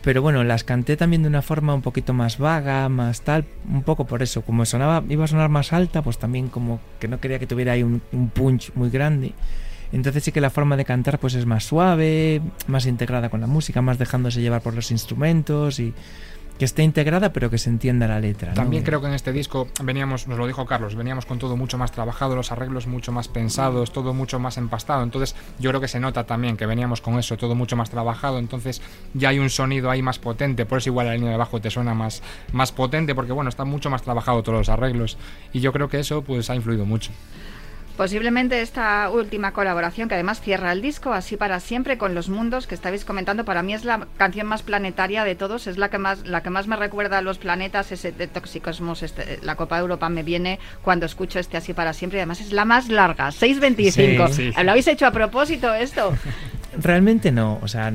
pero 0.02 0.22
bueno, 0.22 0.44
las 0.44 0.62
canté 0.62 0.96
también 0.96 1.22
de 1.22 1.28
una 1.28 1.42
forma 1.42 1.74
un 1.74 1.82
poquito 1.82 2.12
más 2.12 2.38
vaga, 2.38 2.88
más 2.88 3.22
tal, 3.22 3.44
un 3.68 3.82
poco 3.82 4.06
por 4.06 4.22
eso. 4.22 4.42
Como 4.42 4.64
sonaba, 4.64 5.02
iba 5.08 5.24
a 5.24 5.28
sonar 5.28 5.48
más 5.48 5.72
alta, 5.72 6.02
pues 6.02 6.18
también 6.18 6.48
como 6.48 6.78
que 7.00 7.08
no 7.08 7.18
quería 7.18 7.38
que 7.40 7.46
tuviera 7.48 7.72
ahí 7.72 7.82
un, 7.82 8.00
un 8.12 8.28
punch 8.28 8.70
muy 8.74 8.90
grande. 8.90 9.32
Entonces 9.92 10.24
sí 10.24 10.32
que 10.32 10.40
la 10.40 10.50
forma 10.50 10.76
de 10.76 10.84
cantar 10.84 11.18
pues 11.18 11.34
es 11.34 11.46
más 11.46 11.64
suave, 11.64 12.42
más 12.66 12.86
integrada 12.86 13.28
con 13.28 13.40
la 13.40 13.46
música, 13.46 13.82
más 13.82 13.98
dejándose 13.98 14.40
llevar 14.40 14.62
por 14.62 14.74
los 14.74 14.90
instrumentos 14.90 15.78
y 15.80 15.94
que 16.58 16.64
esté 16.64 16.82
integrada 16.82 17.32
pero 17.32 17.50
que 17.50 17.58
se 17.58 17.70
entienda 17.70 18.08
la 18.08 18.20
letra. 18.20 18.54
También 18.54 18.82
creo 18.82 19.00
que 19.00 19.06
en 19.08 19.14
este 19.14 19.32
disco 19.32 19.68
veníamos, 19.82 20.26
nos 20.26 20.38
lo 20.38 20.46
dijo 20.46 20.64
Carlos, 20.66 20.94
veníamos 20.94 21.26
con 21.26 21.38
todo 21.38 21.56
mucho 21.56 21.78
más 21.78 21.92
trabajado, 21.92 22.34
los 22.34 22.52
arreglos 22.52 22.86
mucho 22.86 23.12
más 23.12 23.28
pensados, 23.28 23.92
todo 23.92 24.14
mucho 24.14 24.38
más 24.38 24.56
empastado. 24.56 25.02
Entonces 25.02 25.34
yo 25.58 25.70
creo 25.70 25.80
que 25.80 25.88
se 25.88 26.00
nota 26.00 26.24
también 26.24 26.56
que 26.56 26.66
veníamos 26.66 27.00
con 27.00 27.18
eso, 27.18 27.36
todo 27.36 27.54
mucho 27.54 27.76
más 27.76 27.90
trabajado. 27.90 28.38
Entonces 28.38 28.80
ya 29.14 29.30
hay 29.30 29.38
un 29.38 29.50
sonido 29.50 29.90
ahí 29.90 30.02
más 30.02 30.18
potente, 30.18 30.66
por 30.66 30.78
eso 30.78 30.90
igual 30.90 31.06
la 31.06 31.14
línea 31.14 31.30
de 31.30 31.36
bajo 31.36 31.60
te 31.60 31.70
suena 31.70 31.94
más, 31.94 32.22
más 32.52 32.72
potente, 32.72 33.14
porque 33.14 33.32
bueno, 33.32 33.50
está 33.50 33.64
mucho 33.64 33.90
más 33.90 34.02
trabajado 34.02 34.42
todos 34.42 34.58
los 34.58 34.68
arreglos. 34.68 35.18
Y 35.52 35.60
yo 35.60 35.72
creo 35.72 35.88
que 35.88 36.00
eso 36.00 36.22
pues 36.22 36.48
ha 36.50 36.54
influido 36.54 36.86
mucho. 36.86 37.12
Posiblemente 37.96 38.60
esta 38.60 39.08
última 39.08 39.52
colaboración, 39.52 40.08
que 40.08 40.14
además 40.14 40.42
cierra 40.42 40.72
el 40.72 40.82
disco 40.82 41.14
así 41.14 41.38
para 41.38 41.60
siempre 41.60 41.96
con 41.96 42.14
los 42.14 42.28
mundos 42.28 42.66
que 42.66 42.74
estabais 42.74 43.06
comentando, 43.06 43.44
para 43.46 43.62
mí 43.62 43.72
es 43.72 43.84
la 43.84 44.06
canción 44.18 44.46
más 44.46 44.62
planetaria 44.62 45.24
de 45.24 45.34
todos, 45.34 45.66
es 45.66 45.78
la 45.78 45.88
que 45.88 45.96
más, 45.96 46.26
la 46.26 46.42
que 46.42 46.50
más 46.50 46.66
me 46.66 46.76
recuerda 46.76 47.18
a 47.18 47.22
los 47.22 47.38
planetas, 47.38 47.92
ese 47.92 48.12
de 48.12 48.26
Toxicosmos, 48.26 49.02
este, 49.02 49.38
la 49.42 49.56
Copa 49.56 49.76
de 49.76 49.82
Europa 49.82 50.10
me 50.10 50.22
viene 50.22 50.58
cuando 50.82 51.06
escucho 51.06 51.38
este 51.38 51.56
así 51.56 51.72
para 51.72 51.94
siempre 51.94 52.18
y 52.18 52.20
además 52.20 52.40
es 52.42 52.52
la 52.52 52.66
más 52.66 52.88
larga, 52.88 53.28
6.25. 53.28 54.28
Sí, 54.28 54.52
sí. 54.52 54.62
¿Lo 54.62 54.70
habéis 54.70 54.88
hecho 54.88 55.06
a 55.06 55.10
propósito 55.10 55.72
esto? 55.72 56.12
Realmente 56.80 57.32
no, 57.32 57.58
o 57.62 57.68
sea, 57.68 57.92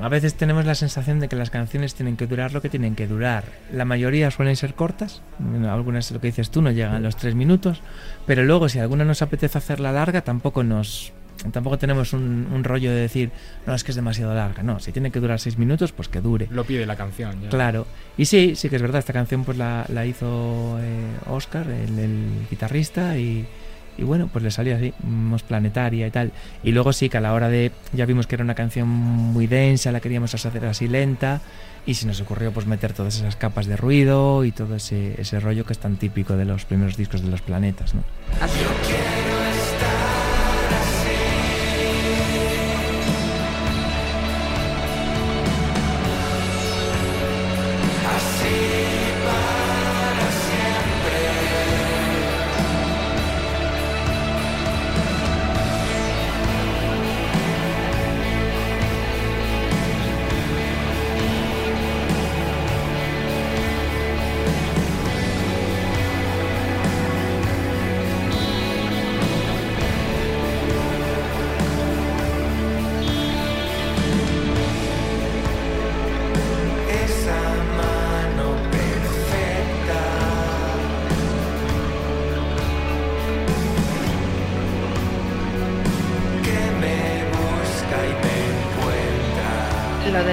a 0.00 0.08
veces 0.08 0.34
tenemos 0.34 0.64
la 0.64 0.74
sensación 0.74 1.20
de 1.20 1.28
que 1.28 1.36
las 1.36 1.50
canciones 1.50 1.94
tienen 1.94 2.16
que 2.16 2.26
durar 2.26 2.52
lo 2.52 2.62
que 2.62 2.68
tienen 2.68 2.94
que 2.94 3.06
durar. 3.06 3.44
La 3.72 3.84
mayoría 3.84 4.30
suelen 4.30 4.56
ser 4.56 4.74
cortas, 4.74 5.22
algunas, 5.68 6.10
lo 6.10 6.20
que 6.20 6.28
dices 6.28 6.50
tú, 6.50 6.62
no 6.62 6.70
llegan 6.70 6.94
a 6.94 7.00
los 7.00 7.16
tres 7.16 7.34
minutos, 7.34 7.82
pero 8.26 8.42
luego 8.44 8.68
si 8.68 8.78
alguna 8.78 9.04
nos 9.04 9.22
apetece 9.22 9.58
hacerla 9.58 9.92
larga, 9.92 10.22
tampoco 10.22 10.62
nos... 10.62 11.12
Tampoco 11.50 11.76
tenemos 11.76 12.12
un, 12.12 12.46
un 12.52 12.62
rollo 12.62 12.90
de 12.90 13.00
decir, 13.00 13.32
no, 13.66 13.74
es 13.74 13.82
que 13.82 13.90
es 13.90 13.96
demasiado 13.96 14.32
larga. 14.32 14.62
No, 14.62 14.78
si 14.78 14.92
tiene 14.92 15.10
que 15.10 15.18
durar 15.18 15.40
seis 15.40 15.58
minutos, 15.58 15.90
pues 15.90 16.08
que 16.08 16.20
dure. 16.20 16.46
Lo 16.50 16.62
pide 16.62 16.86
la 16.86 16.94
canción. 16.94 17.42
ya. 17.42 17.48
Claro. 17.48 17.86
Y 18.16 18.26
sí, 18.26 18.54
sí 18.54 18.68
que 18.68 18.76
es 18.76 18.82
verdad, 18.82 19.00
esta 19.00 19.12
canción 19.12 19.42
pues 19.42 19.58
la, 19.58 19.84
la 19.88 20.06
hizo 20.06 20.78
eh, 20.80 21.04
Oscar, 21.28 21.66
el, 21.68 21.98
el 21.98 22.46
guitarrista, 22.48 23.18
y, 23.18 23.44
y 23.98 24.04
bueno, 24.04 24.28
pues 24.32 24.42
le 24.42 24.50
salió 24.50 24.76
así, 24.76 24.92
más 25.02 25.42
planetaria 25.42 26.06
y 26.06 26.10
tal. 26.10 26.32
Y 26.62 26.72
luego 26.72 26.92
sí 26.92 27.08
que 27.08 27.18
a 27.18 27.20
la 27.20 27.32
hora 27.32 27.48
de, 27.48 27.72
ya 27.92 28.06
vimos 28.06 28.26
que 28.26 28.36
era 28.36 28.44
una 28.44 28.54
canción 28.54 28.88
muy 28.88 29.46
densa, 29.46 29.92
la 29.92 30.00
queríamos 30.00 30.34
hacer 30.34 30.64
así 30.66 30.88
lenta, 30.88 31.40
y 31.84 31.94
se 31.94 32.06
nos 32.06 32.20
ocurrió 32.20 32.52
pues 32.52 32.66
meter 32.66 32.92
todas 32.92 33.16
esas 33.16 33.36
capas 33.36 33.66
de 33.66 33.76
ruido 33.76 34.44
y 34.44 34.52
todo 34.52 34.76
ese, 34.76 35.20
ese 35.20 35.40
rollo 35.40 35.64
que 35.64 35.72
es 35.72 35.78
tan 35.78 35.96
típico 35.96 36.36
de 36.36 36.44
los 36.44 36.64
primeros 36.64 36.96
discos 36.96 37.22
de 37.22 37.28
los 37.28 37.42
planetas, 37.42 37.94
¿no? 37.94 38.02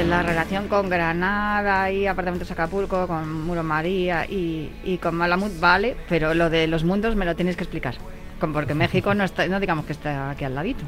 La 0.04 0.22
relación 0.24 0.68
con 0.68 0.90
Granada 0.90 1.92
y 1.92 2.08
Apartamentos 2.08 2.50
Acapulco, 2.52 3.08
con 3.08 3.46
Muro 3.46 3.64
María 3.64 4.26
y, 4.26 4.72
y 4.84 4.98
con 4.98 5.16
Malamud, 5.16 5.52
vale, 5.60 5.98
pero 6.08 6.34
lo 6.34 6.50
de 6.50 6.68
los 6.68 6.84
mundos 6.84 7.16
me 7.16 7.26
lo 7.26 7.36
tienes 7.36 7.56
que 7.56 7.64
explicar. 7.64 7.96
Porque 8.40 8.74
México 8.74 9.14
no, 9.14 9.24
está, 9.24 9.48
no 9.48 9.60
digamos 9.60 9.86
que 9.86 9.94
está 9.94 10.30
aquí 10.30 10.46
al 10.46 10.56
ladito. 10.56 10.84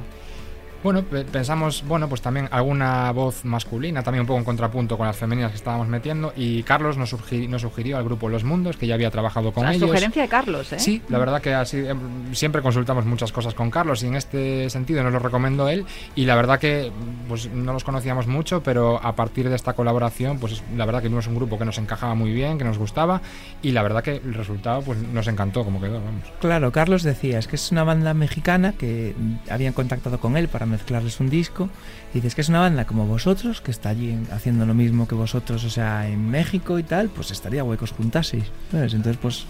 Bueno, 0.84 1.04
pe- 1.04 1.26
pensamos, 1.26 1.84
bueno, 1.88 2.10
pues 2.10 2.22
también 2.22 2.48
alguna 2.52 3.12
voz 3.12 3.46
masculina, 3.46 4.02
también 4.02 4.22
un 4.22 4.28
poco 4.28 4.40
en 4.40 4.46
contrapunto 4.46 4.98
con 4.98 5.06
las 5.06 5.16
femeninas 5.16 5.52
que 5.52 5.58
estábamos 5.58 5.88
metiendo. 5.88 6.34
Y 6.36 6.64
Carlos 6.64 6.98
nos, 6.98 7.14
surgi- 7.14 7.48
nos 7.48 7.62
sugirió 7.62 7.98
al 7.98 8.04
grupo 8.04 8.30
Los 8.30 8.44
Mundos, 8.44 8.78
que 8.78 8.88
ya 8.88 8.96
había 8.96 9.12
trabajado 9.12 9.52
con 9.52 9.64
La 9.66 9.74
ellos. 9.74 9.88
sugerencia 9.90 10.24
de 10.24 10.28
Carlos, 10.28 10.74
¿eh? 10.74 10.80
Sí, 10.80 11.02
la 11.10 11.20
verdad 11.20 11.42
que 11.42 11.54
así 11.54 11.78
em, 11.78 12.34
siempre 12.34 12.62
consultamos 12.62 13.06
muchas 13.06 13.32
cosas 13.32 13.54
con 13.54 13.70
Carlos 13.70 14.02
y 14.04 14.08
en 14.08 14.16
este 14.16 14.70
sentido 14.70 15.04
nos 15.04 15.14
lo 15.14 15.20
recomendó 15.20 15.70
él 15.70 15.86
y 16.16 16.26
la 16.26 16.36
verdad 16.36 16.60
que 16.60 16.92
pues 17.28 17.50
no 17.52 17.74
los 17.74 17.84
conocíamos 17.84 18.26
mucho, 18.28 18.64
pero 18.64 19.00
a 19.04 19.16
partir 19.16 19.50
de 19.50 19.56
esta 19.56 19.74
colaboración 19.74 20.40
pues 20.40 20.54
es- 20.54 20.64
la 20.76 20.86
verdad 20.86 21.02
que 21.02 21.10
vimos 21.10 21.28
un 21.28 21.36
grupo 21.36 21.60
que 21.60 21.66
nos 21.66 21.78
encajaba 21.78 22.16
muy 22.16 22.32
bien, 22.32 22.58
que 22.58 22.64
nos 22.64 22.78
gustaba 22.78 23.22
y 23.62 23.72
la 23.72 23.84
verdad 23.84 24.04
que 24.04 24.16
el 24.16 24.34
resultado 24.34 24.82
pues 24.82 24.98
nos 25.00 25.28
encantó 25.28 25.64
como 25.64 25.80
quedó, 25.80 26.02
vamos. 26.04 26.24
Claro, 26.40 26.72
Carlos 26.72 27.04
decía, 27.04 27.38
es 27.40 27.48
que 27.48 27.56
es 27.56 27.72
una 27.72 27.84
banda 27.84 28.14
mexicana 28.16 28.74
que 28.78 29.16
habían 29.50 29.74
contactado 29.74 30.20
con 30.20 30.38
él 30.38 30.48
para 30.48 30.66
mezclarles 30.72 31.20
un 31.20 31.30
disco. 31.30 31.70
Y 32.14 32.16
dices 32.18 32.34
que 32.36 32.42
es 32.42 32.50
una 32.50 32.60
banda 32.62 32.86
como 32.86 33.06
vosotros, 33.06 33.62
que 33.62 33.72
está 33.72 33.90
allí 33.90 34.10
en- 34.12 34.28
haciendo 34.32 34.66
lo 34.66 34.74
mismo 34.74 35.08
que 35.08 35.16
vosotros, 35.16 35.64
o 35.64 35.70
sea, 35.70 36.08
en 36.08 36.30
México 36.30 36.80
y 36.80 36.84
tal, 36.84 37.10
pues 37.10 37.30
estaría 37.32 37.62
guay 37.64 37.78
que 37.78 37.84
os 37.84 37.92
juntaseis. 37.92 38.46
¿sabes? 38.72 38.94
Entonces, 38.94 39.20
pues 39.22 39.46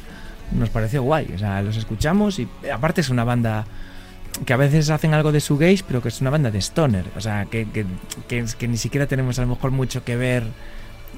nos 0.51 0.69
pareció 0.69 1.03
guay. 1.03 1.31
O 1.33 1.37
sea, 1.39 1.61
los 1.61 1.77
escuchamos 1.77 2.37
y 2.39 2.47
aparte 2.73 2.99
es 3.01 3.09
una 3.09 3.23
banda 3.23 3.65
que 4.45 4.53
a 4.53 4.57
veces 4.57 4.89
hacen 4.89 5.13
algo 5.13 5.31
de 5.31 5.39
su 5.41 5.57
gays, 5.57 5.83
pero 5.83 6.01
que 6.01 6.07
es 6.09 6.19
una 6.21 6.29
banda 6.29 6.51
de 6.51 6.59
stoner. 6.59 7.05
O 7.15 7.21
sea, 7.21 7.45
que, 7.45 7.67
que, 7.69 7.85
que, 8.27 8.45
que 8.57 8.67
ni 8.67 8.77
siquiera 8.77 9.05
tenemos 9.07 9.37
a 9.39 9.41
lo 9.43 9.47
mejor 9.49 9.71
mucho 9.71 10.03
que 10.03 10.15
ver 10.15 10.43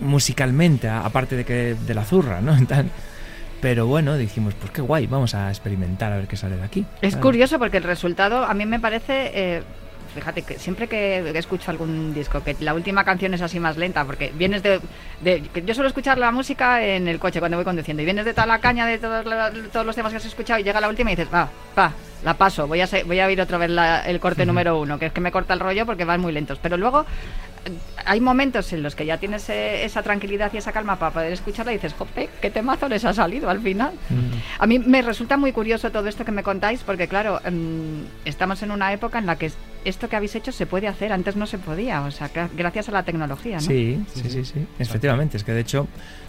musicalmente, 0.01 0.89
aparte 0.89 1.35
de 1.35 1.45
que 1.45 1.75
de 1.75 1.93
la 1.93 2.03
zurra, 2.05 2.41
¿no? 2.41 2.55
Tal. 2.67 2.89
Pero 3.61 3.87
bueno, 3.87 4.17
dijimos, 4.17 4.53
pues 4.59 4.71
qué 4.71 4.81
guay, 4.81 5.07
vamos 5.07 5.35
a 5.35 5.49
experimentar 5.49 6.11
a 6.11 6.17
ver 6.17 6.27
qué 6.27 6.35
sale 6.35 6.57
de 6.57 6.63
aquí. 6.63 6.85
Es 7.01 7.13
Claro. 7.13 7.21
curioso 7.21 7.59
porque 7.59 7.77
el 7.77 7.83
resultado 7.83 8.43
a 8.45 8.53
mí 8.53 8.65
me 8.65 8.79
parece... 8.79 9.31
eh, 9.33 9.63
Fíjate 10.13 10.43
que 10.43 10.59
siempre 10.59 10.87
que 10.87 11.37
escucho 11.37 11.71
algún 11.71 12.13
disco, 12.13 12.43
que 12.43 12.55
la 12.59 12.73
última 12.73 13.03
canción 13.03 13.33
es 13.33 13.41
así 13.41 13.59
más 13.59 13.77
lenta, 13.77 14.05
porque 14.05 14.31
vienes 14.35 14.61
de, 14.63 14.79
Yo 15.65 15.73
suelo 15.73 15.87
escuchar 15.87 16.17
la 16.17 16.31
música 16.31 16.83
en 16.83 17.07
el 17.07 17.19
coche 17.19 17.39
cuando 17.39 17.57
voy 17.57 17.65
conduciendo, 17.65 18.03
y 18.03 18.05
vienes 18.05 18.25
de 18.25 18.33
toda 18.33 18.45
la 18.45 18.59
caña 18.59 18.85
de 18.85 18.99
todos, 18.99 19.25
todos 19.71 19.85
los 19.85 19.95
temas 19.95 20.11
que 20.11 20.17
has 20.17 20.25
escuchado, 20.25 20.59
y 20.59 20.63
llega 20.63 20.79
la 20.79 20.89
última 20.89 21.11
y 21.11 21.15
dices, 21.15 21.33
va, 21.33 21.49
va, 21.77 21.91
la 22.23 22.35
paso, 22.35 22.67
voy 22.67 22.81
a, 22.81 22.87
se- 22.87 23.03
voy 23.03 23.19
a 23.19 23.25
oír 23.27 23.39
otra 23.41 23.57
vez 23.57 23.69
la- 23.69 24.01
el 24.01 24.19
corte 24.19 24.45
número 24.45 24.79
uno, 24.79 24.97
que 24.99 25.07
es 25.07 25.11
que 25.13 25.21
me 25.21 25.31
corta 25.31 25.53
el 25.53 25.59
rollo 25.59 25.85
porque 25.85 26.05
van 26.05 26.21
muy 26.21 26.31
lentos. 26.31 26.57
Pero 26.61 26.77
luego 26.77 27.05
eh, 27.65 27.71
hay 28.05 28.19
momentos 28.21 28.71
en 28.73 28.83
los 28.83 28.95
que 28.95 29.05
ya 29.05 29.17
tienes 29.17 29.49
eh, 29.49 29.83
esa 29.85 30.03
tranquilidad 30.03 30.51
y 30.53 30.57
esa 30.57 30.71
calma 30.71 30.97
para 30.97 31.11
poder 31.11 31.31
escucharla 31.33 31.71
y 31.71 31.75
dices, 31.75 31.93
jope, 31.97 32.29
qué 32.41 32.49
temazo 32.49 32.87
les 32.89 33.03
ha 33.05 33.13
salido 33.13 33.49
al 33.49 33.59
final. 33.61 33.91
A 34.59 34.67
mí 34.67 34.79
me 34.79 35.01
resulta 35.01 35.37
muy 35.37 35.51
curioso 35.51 35.91
todo 35.91 36.07
esto 36.07 36.23
que 36.25 36.31
me 36.31 36.43
contáis, 36.43 36.81
porque 36.81 37.07
claro, 37.07 37.39
em, 37.45 38.05
estamos 38.25 38.61
en 38.63 38.71
una 38.71 38.91
época 38.93 39.19
en 39.19 39.25
la 39.25 39.35
que 39.37 39.51
esto 39.85 40.07
que 40.07 40.15
habéis 40.15 40.35
hecho 40.35 40.51
se 40.53 40.65
puede 40.65 40.87
hacer, 40.87 41.11
antes 41.11 41.35
no 41.35 41.45
se 41.45 41.57
podía, 41.57 42.01
o 42.03 42.11
sea, 42.11 42.31
gra- 42.33 42.49
gracias 42.55 42.87
a 42.89 42.93
la 42.93 43.03
tecnología, 43.03 43.55
¿no? 43.55 43.61
Sí, 43.61 44.01
sí, 44.13 44.29
sí, 44.29 44.45
sí. 44.45 44.65
Efectivamente, 44.79 45.35
es 45.37 45.43
que 45.43 45.51
de 45.51 45.59
hecho 45.61 45.87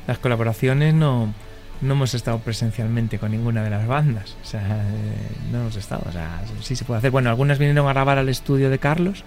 las 0.08 0.18
colaboraciones 0.18 0.92
no, 0.92 1.32
no 1.80 1.94
hemos 1.94 2.14
estado 2.14 2.38
presencialmente 2.38 3.18
con 3.18 3.30
ninguna 3.30 3.62
de 3.62 3.70
las 3.70 3.86
bandas. 3.86 4.36
O 4.42 4.46
sea, 4.46 4.60
eh, 4.62 5.16
no 5.52 5.60
hemos 5.60 5.76
estado. 5.76 6.02
O 6.08 6.12
sea, 6.12 6.42
sí 6.60 6.76
se 6.76 6.84
puede 6.84 6.98
hacer. 6.98 7.10
Bueno, 7.10 7.30
algunas 7.30 7.58
vinieron 7.58 7.86
a 7.86 7.92
grabar 7.92 8.18
al 8.18 8.28
estudio 8.28 8.70
de 8.70 8.78
Carlos, 8.78 9.24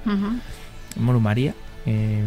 María. 1.19 1.53
eh, 1.85 2.23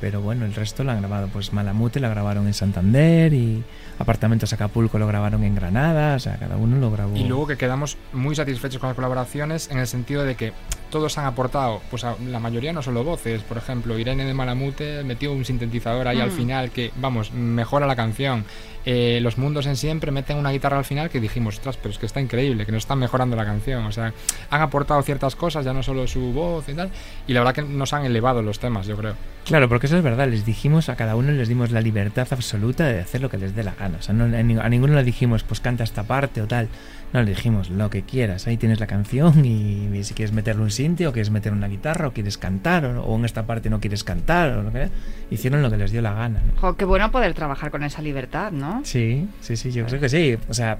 pero 0.00 0.20
bueno, 0.20 0.44
el 0.44 0.54
resto 0.54 0.82
lo 0.84 0.92
han 0.92 1.00
grabado. 1.00 1.28
Pues 1.28 1.52
Malamute 1.52 2.00
la 2.00 2.08
grabaron 2.08 2.46
en 2.46 2.54
Santander 2.54 3.32
y 3.32 3.62
Apartamentos 3.98 4.52
Acapulco 4.52 4.98
lo 4.98 5.06
grabaron 5.06 5.44
en 5.44 5.54
Granada. 5.54 6.16
O 6.16 6.18
sea, 6.18 6.36
cada 6.36 6.56
uno 6.56 6.78
lo 6.78 6.90
grabó. 6.90 7.16
Y 7.16 7.24
luego 7.24 7.46
que 7.46 7.56
quedamos 7.56 7.96
muy 8.12 8.34
satisfechos 8.34 8.80
con 8.80 8.88
las 8.88 8.96
colaboraciones 8.96 9.70
en 9.70 9.78
el 9.78 9.86
sentido 9.86 10.24
de 10.24 10.36
que 10.36 10.52
todos 10.90 11.16
han 11.18 11.24
aportado, 11.24 11.80
pues 11.90 12.04
a- 12.04 12.16
la 12.26 12.38
mayoría 12.38 12.72
no 12.72 12.82
solo 12.82 13.02
voces, 13.04 13.42
por 13.42 13.56
ejemplo, 13.56 13.98
Irene 13.98 14.24
de 14.24 14.34
Malamute 14.34 15.02
metió 15.04 15.32
un 15.32 15.44
sintetizador 15.44 16.06
ahí 16.08 16.20
al 16.20 16.30
final 16.30 16.70
que, 16.70 16.90
vamos, 16.96 17.32
mejora 17.32 17.86
la 17.86 17.96
canción. 17.96 18.44
Eh, 18.86 19.18
los 19.22 19.36
mundos 19.36 19.66
en 19.66 19.76
siempre 19.76 20.10
meten 20.10 20.38
una 20.38 20.50
guitarra 20.52 20.78
al 20.78 20.84
final 20.86 21.10
que 21.10 21.20
dijimos, 21.20 21.56
ostras, 21.56 21.76
pero 21.76 21.90
es 21.90 21.98
que 21.98 22.06
está 22.06 22.20
increíble, 22.20 22.64
que 22.64 22.72
nos 22.72 22.82
están 22.84 22.98
mejorando 22.98 23.36
la 23.36 23.44
canción. 23.44 23.84
O 23.84 23.92
sea, 23.92 24.12
han 24.50 24.62
aportado 24.62 25.02
ciertas 25.02 25.36
cosas, 25.36 25.64
ya 25.64 25.72
no 25.74 25.82
solo 25.82 26.06
su 26.06 26.32
voz 26.32 26.68
y 26.68 26.74
tal, 26.74 26.90
y 27.26 27.32
la 27.34 27.40
verdad 27.40 27.54
que 27.54 27.62
nos 27.62 27.92
han 27.92 28.04
elevado 28.06 28.42
los 28.42 28.58
temas, 28.58 28.86
yo 28.86 28.96
creo. 28.96 29.14
Claro, 29.44 29.68
porque 29.68 29.86
eso 29.86 29.96
es 29.96 30.02
verdad, 30.04 30.28
les 30.28 30.44
dijimos 30.44 30.88
a 30.88 30.96
cada 30.96 31.16
uno 31.16 31.32
les 31.32 31.48
dimos 31.48 31.70
la 31.72 31.80
libertad 31.80 32.28
absoluta 32.30 32.86
de 32.86 33.00
hacer 33.00 33.20
lo 33.20 33.30
que 33.30 33.38
les 33.38 33.56
dé 33.56 33.64
la 33.64 33.74
gana. 33.74 33.96
O 33.98 34.02
sea, 34.02 34.14
no, 34.14 34.24
a 34.24 34.28
ning- 34.42 34.60
a 34.62 34.68
ninguno 34.68 34.94
le 34.94 35.02
dijimos, 35.02 35.42
pues 35.42 35.60
canta 35.60 35.82
esta 35.82 36.04
parte 36.04 36.40
o 36.42 36.46
tal. 36.46 36.68
No, 37.12 37.20
le 37.22 37.30
dijimos 37.30 37.70
lo 37.70 37.90
que 37.90 38.02
quieras, 38.02 38.46
ahí 38.46 38.56
tienes 38.56 38.78
la 38.78 38.86
canción 38.86 39.44
y, 39.44 39.88
y 39.92 40.04
si 40.04 40.14
quieres 40.14 40.32
meterle 40.32 40.62
un 40.62 40.70
sinte 40.70 41.08
o 41.08 41.12
quieres 41.12 41.30
meter 41.30 41.52
una 41.52 41.66
guitarra 41.66 42.06
o 42.06 42.12
quieres 42.12 42.38
cantar 42.38 42.84
o, 42.84 43.02
o 43.02 43.16
en 43.18 43.24
esta 43.24 43.46
parte 43.46 43.68
no 43.70 43.80
quieres 43.80 44.04
cantar 44.04 44.50
o 44.58 44.62
lo 44.62 44.70
que. 44.72 44.88
Hicieron 45.32 45.62
lo 45.62 45.70
que 45.70 45.76
les 45.76 45.90
dio 45.90 46.02
la 46.02 46.12
gana. 46.12 46.40
¿no? 46.46 46.60
Jo, 46.60 46.76
qué 46.76 46.84
bueno 46.84 47.10
poder 47.10 47.34
trabajar 47.34 47.70
con 47.72 47.82
esa 47.82 48.02
libertad, 48.02 48.52
¿no? 48.52 48.82
Sí, 48.84 49.26
sí, 49.40 49.56
sí, 49.56 49.72
yo 49.72 49.86
creo 49.86 50.00
que 50.00 50.08
sí. 50.08 50.36
O 50.48 50.54
sea, 50.54 50.78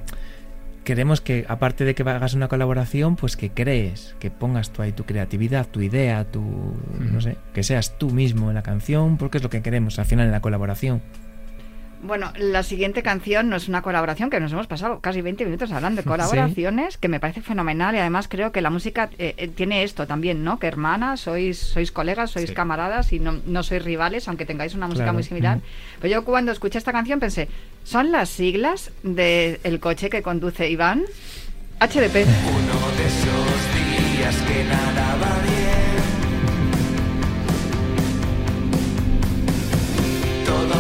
queremos 0.91 1.21
que, 1.21 1.47
aparte 1.47 1.85
de 1.85 1.95
que 1.95 2.03
hagas 2.03 2.35
una 2.35 2.49
colaboración, 2.49 3.15
pues 3.15 3.37
que 3.37 3.51
crees, 3.51 4.17
que 4.19 4.29
pongas 4.29 4.71
tú 4.71 4.83
ahí 4.83 4.91
tu 4.91 5.05
creatividad, 5.05 5.69
tu 5.69 5.83
idea, 5.83 6.25
tu, 6.25 6.43
no 6.99 7.21
sé, 7.21 7.37
que 7.55 7.63
seas 7.63 7.97
tú 7.97 8.11
mismo 8.11 8.49
en 8.49 8.57
la 8.57 8.65
canción, 8.65 9.17
porque 9.17 9.39
es 9.39 9.45
lo 9.45 9.51
que 9.51 9.63
queremos 9.63 10.01
al 10.01 10.07
final 10.07 10.27
en 10.27 10.33
la 10.33 10.41
colaboración. 10.41 11.01
Bueno, 12.03 12.33
la 12.39 12.63
siguiente 12.63 13.03
canción 13.03 13.51
no 13.51 13.57
es 13.57 13.69
una 13.69 13.83
colaboración, 13.83 14.31
que 14.31 14.41
nos 14.41 14.51
hemos 14.53 14.67
pasado 14.67 15.01
casi 15.01 15.21
20 15.21 15.45
minutos 15.45 15.71
hablando 15.71 16.01
de 16.01 16.09
colaboraciones, 16.09 16.97
que 16.97 17.09
me 17.09 17.21
parece 17.21 17.43
fenomenal 17.43 17.95
y 17.95 17.99
además 17.99 18.27
creo 18.27 18.53
que 18.53 18.63
la 18.63 18.71
música 18.71 19.11
eh, 19.19 19.35
eh, 19.37 19.49
tiene 19.49 19.83
esto 19.83 20.07
también, 20.07 20.43
¿no? 20.43 20.59
Que 20.59 20.67
hermanas, 20.67 21.21
sois, 21.21 21.59
sois 21.59 21.93
colegas, 21.93 22.31
sois 22.31 22.49
Sí. 22.49 22.55
camaradas 22.55 23.13
y 23.13 23.19
no, 23.21 23.39
no 23.45 23.63
sois 23.63 23.85
rivales, 23.85 24.29
aunque 24.29 24.47
tengáis 24.47 24.75
una 24.75 24.87
música 24.87 25.05
Claro, 25.05 25.13
muy 25.15 25.25
similar. 25.25 25.59
Pero 26.01 26.11
yo 26.15 26.25
cuando 26.25 26.53
escuché 26.53 26.79
esta 26.79 26.93
canción 26.93 27.21
pensé, 27.21 27.49
¿son 27.85 28.11
las 28.13 28.31
siglas 28.31 28.93
del 29.03 29.79
coche 29.79 30.09
que 30.09 30.23
conduce 30.23 30.71
Iván? 30.71 31.03
HDP. 31.81 32.25
Uno 32.25 32.81
de 32.97 33.07
esos 33.07 33.61
días 34.17 34.37
que 34.49 34.65
nada 34.65 35.17
va 35.23 35.39
bien. 35.45 35.61
Todo 40.47 40.80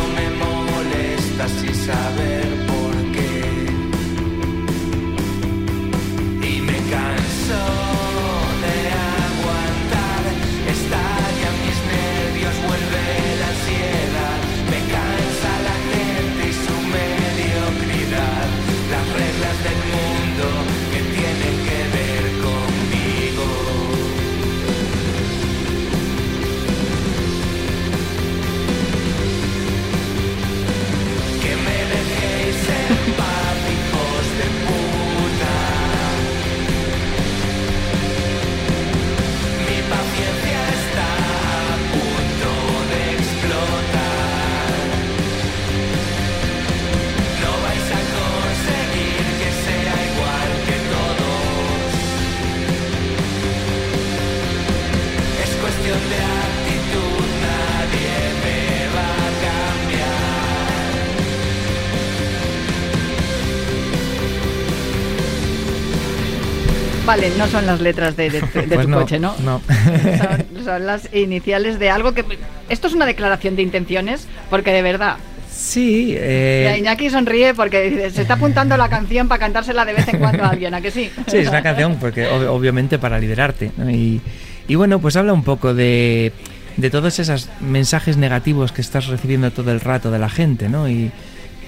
Vale, 67.17 67.33
no 67.37 67.47
son 67.49 67.67
las 67.67 67.81
letras 67.81 68.17
de, 68.17 68.31
de- 68.31 68.41
de 68.41 68.47
Pues 68.75 68.83
tu 68.83 68.89
no, 68.89 69.01
coche, 69.01 69.19
¿no? 69.19 69.35
no. 69.45 69.61
son, 70.57 70.65
son 70.65 70.87
las 70.87 71.13
iniciales 71.13 71.79
de 71.79 71.91
algo 71.91 72.13
que... 72.15 72.25
Esto 72.69 72.87
es 72.87 72.95
una 72.95 73.05
declaración 73.07 73.57
de 73.57 73.63
intenciones, 73.63 74.27
porque 74.49 74.71
de 74.73 74.83
verdad... 74.83 75.17
Sí, 75.53 76.13
Y 76.13 76.17
eh, 76.17 76.77
Iñaki 76.79 77.11
sonríe 77.11 77.53
porque 77.55 78.11
se 78.15 78.23
está 78.23 78.35
apuntando 78.35 78.77
la 78.77 78.89
canción 78.89 79.27
para 79.29 79.41
cantársela 79.41 79.85
de 79.85 79.93
vez 79.95 80.09
en 80.09 80.19
cuando 80.21 80.45
a 80.45 80.49
alguien, 80.51 80.73
¿a 80.75 80.81
que 80.81 80.91
sí? 80.93 81.11
Sí, 81.27 81.39
es 81.39 81.49
una 81.49 81.63
canción 81.63 81.97
porque 82.01 82.29
ob- 82.31 82.47
obviamente 82.49 82.99
para 82.99 83.19
liderarte. 83.19 83.73
¿no? 83.77 83.91
Y, 83.91 84.21
y 84.69 84.75
bueno, 84.77 85.01
pues 85.01 85.17
habla 85.17 85.33
un 85.33 85.43
poco 85.43 85.75
de, 85.75 86.33
de 86.77 86.91
todos 86.91 87.19
esos 87.19 87.49
mensajes 87.61 88.17
negativos 88.17 88.71
que 88.73 88.81
estás 88.81 89.09
recibiendo 89.09 89.51
todo 89.51 89.73
el 89.73 89.81
rato 89.81 90.11
de 90.13 90.19
la 90.21 90.31
gente, 90.31 90.69
¿no? 90.69 90.89
Y 90.89 91.11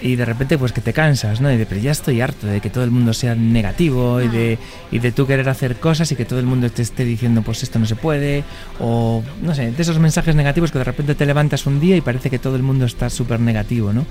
y 0.03 0.17
de 0.17 0.25
repente 0.25 0.59
pues 0.59 0.73
que 0.73 0.81
te 0.81 0.93
cansas, 0.93 1.41
¿no? 1.41 1.51
Y 1.51 1.57
de, 1.57 1.65
pero 1.65 1.81
ya 1.81 1.93
estoy 1.93 2.21
harto 2.21 2.47
de 2.47 2.61
que 2.61 2.71
todo 2.71 2.83
el 2.83 2.91
mundo 2.91 3.15
sea 3.15 3.35
negativo 3.35 4.21
y 4.21 4.29
de, 4.29 4.59
y 4.91 4.99
de 4.99 5.13
tú 5.13 5.27
querer 5.27 5.49
hacer 5.49 5.77
cosas 5.77 6.11
y 6.11 6.17
que 6.17 6.25
todo 6.25 6.41
el 6.41 6.47
mundo 6.47 6.71
te 6.71 6.83
esté 6.83 7.05
diciendo 7.05 7.43
pues 7.43 7.63
esto 7.63 7.79
no 7.79 7.87
se 7.87 7.95
puede 7.95 8.43
o 8.81 9.23
no 9.43 9.55
sé, 9.55 9.71
de 9.71 9.81
esos 9.83 9.99
mensajes 10.01 10.35
negativos 10.35 10.73
que 10.73 10.79
de 10.79 10.85
repente 10.85 11.15
te 11.15 11.25
levantas 11.25 11.67
un 11.67 11.79
día 11.79 11.97
y 11.97 12.01
parece 12.01 12.31
que 12.31 12.41
todo 12.41 12.57
el 12.57 12.63
mundo 12.63 12.85
está 12.85 13.09
súper 13.11 13.39
negativo, 13.39 13.93
¿no? 13.93 14.05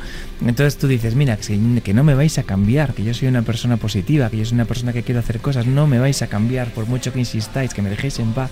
Entonces 0.45 0.77
tú 0.77 0.88
dices, 0.88 1.15
mira, 1.15 1.36
que, 1.36 1.82
que 1.84 1.93
no 1.93 2.04
me 2.04 2.15
vais 2.15 2.38
a 2.38 2.43
cambiar, 2.43 2.93
que 2.93 3.04
yo 3.04 3.13
soy 3.13 3.27
una 3.27 3.41
persona 3.41 3.75
positiva, 3.77 4.30
que 4.30 4.38
yo 4.38 4.45
soy 4.45 4.56
una 4.56 4.65
persona 4.65 4.93
que 4.93 5.04
quiero 5.04 5.19
hacer 5.19 5.39
cosas, 5.39 5.65
no 5.65 5.88
me 5.88 5.99
vais 5.99 6.21
a 6.21 6.27
cambiar 6.27 6.69
por 6.69 6.88
mucho 6.88 7.12
que 7.12 7.19
insistáis, 7.19 7.73
que 7.73 7.82
me 7.82 7.89
dejéis 7.89 8.19
en 8.19 8.32
paz. 8.32 8.49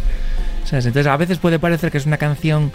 ¿Sabes? 0.65 0.85
Entonces 0.85 1.07
a 1.11 1.17
veces 1.17 1.37
puede 1.37 1.57
parecer 1.57 1.89
que 1.89 1.97
es 1.97 2.05
una 2.05 2.17
canción 2.17 2.71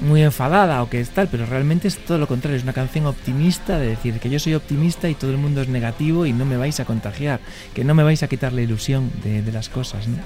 muy 0.00 0.22
enfadada 0.22 0.82
o 0.82 0.88
que 0.88 1.00
es 1.00 1.10
tal, 1.10 1.28
pero 1.28 1.44
realmente 1.46 1.88
es 1.88 1.98
todo 1.98 2.18
lo 2.18 2.26
contrario, 2.28 2.56
es 2.56 2.62
una 2.62 2.72
canción 2.72 3.06
optimista 3.06 3.78
de 3.78 3.88
decir 3.88 4.20
que 4.20 4.30
yo 4.30 4.38
soy 4.38 4.54
optimista 4.54 5.08
y 5.08 5.14
todo 5.14 5.30
el 5.30 5.38
mundo 5.38 5.60
es 5.62 5.68
negativo 5.68 6.26
y 6.26 6.32
no 6.32 6.44
me 6.44 6.56
vais 6.56 6.78
a 6.80 6.84
contagiar, 6.84 7.40
que 7.74 7.84
no 7.84 7.94
me 7.94 8.02
vais 8.04 8.22
a 8.22 8.28
quitar 8.28 8.52
la 8.52 8.62
ilusión 8.62 9.10
de, 9.22 9.42
de 9.42 9.52
las 9.52 9.68
cosas, 9.68 10.06
¿no? 10.08 10.18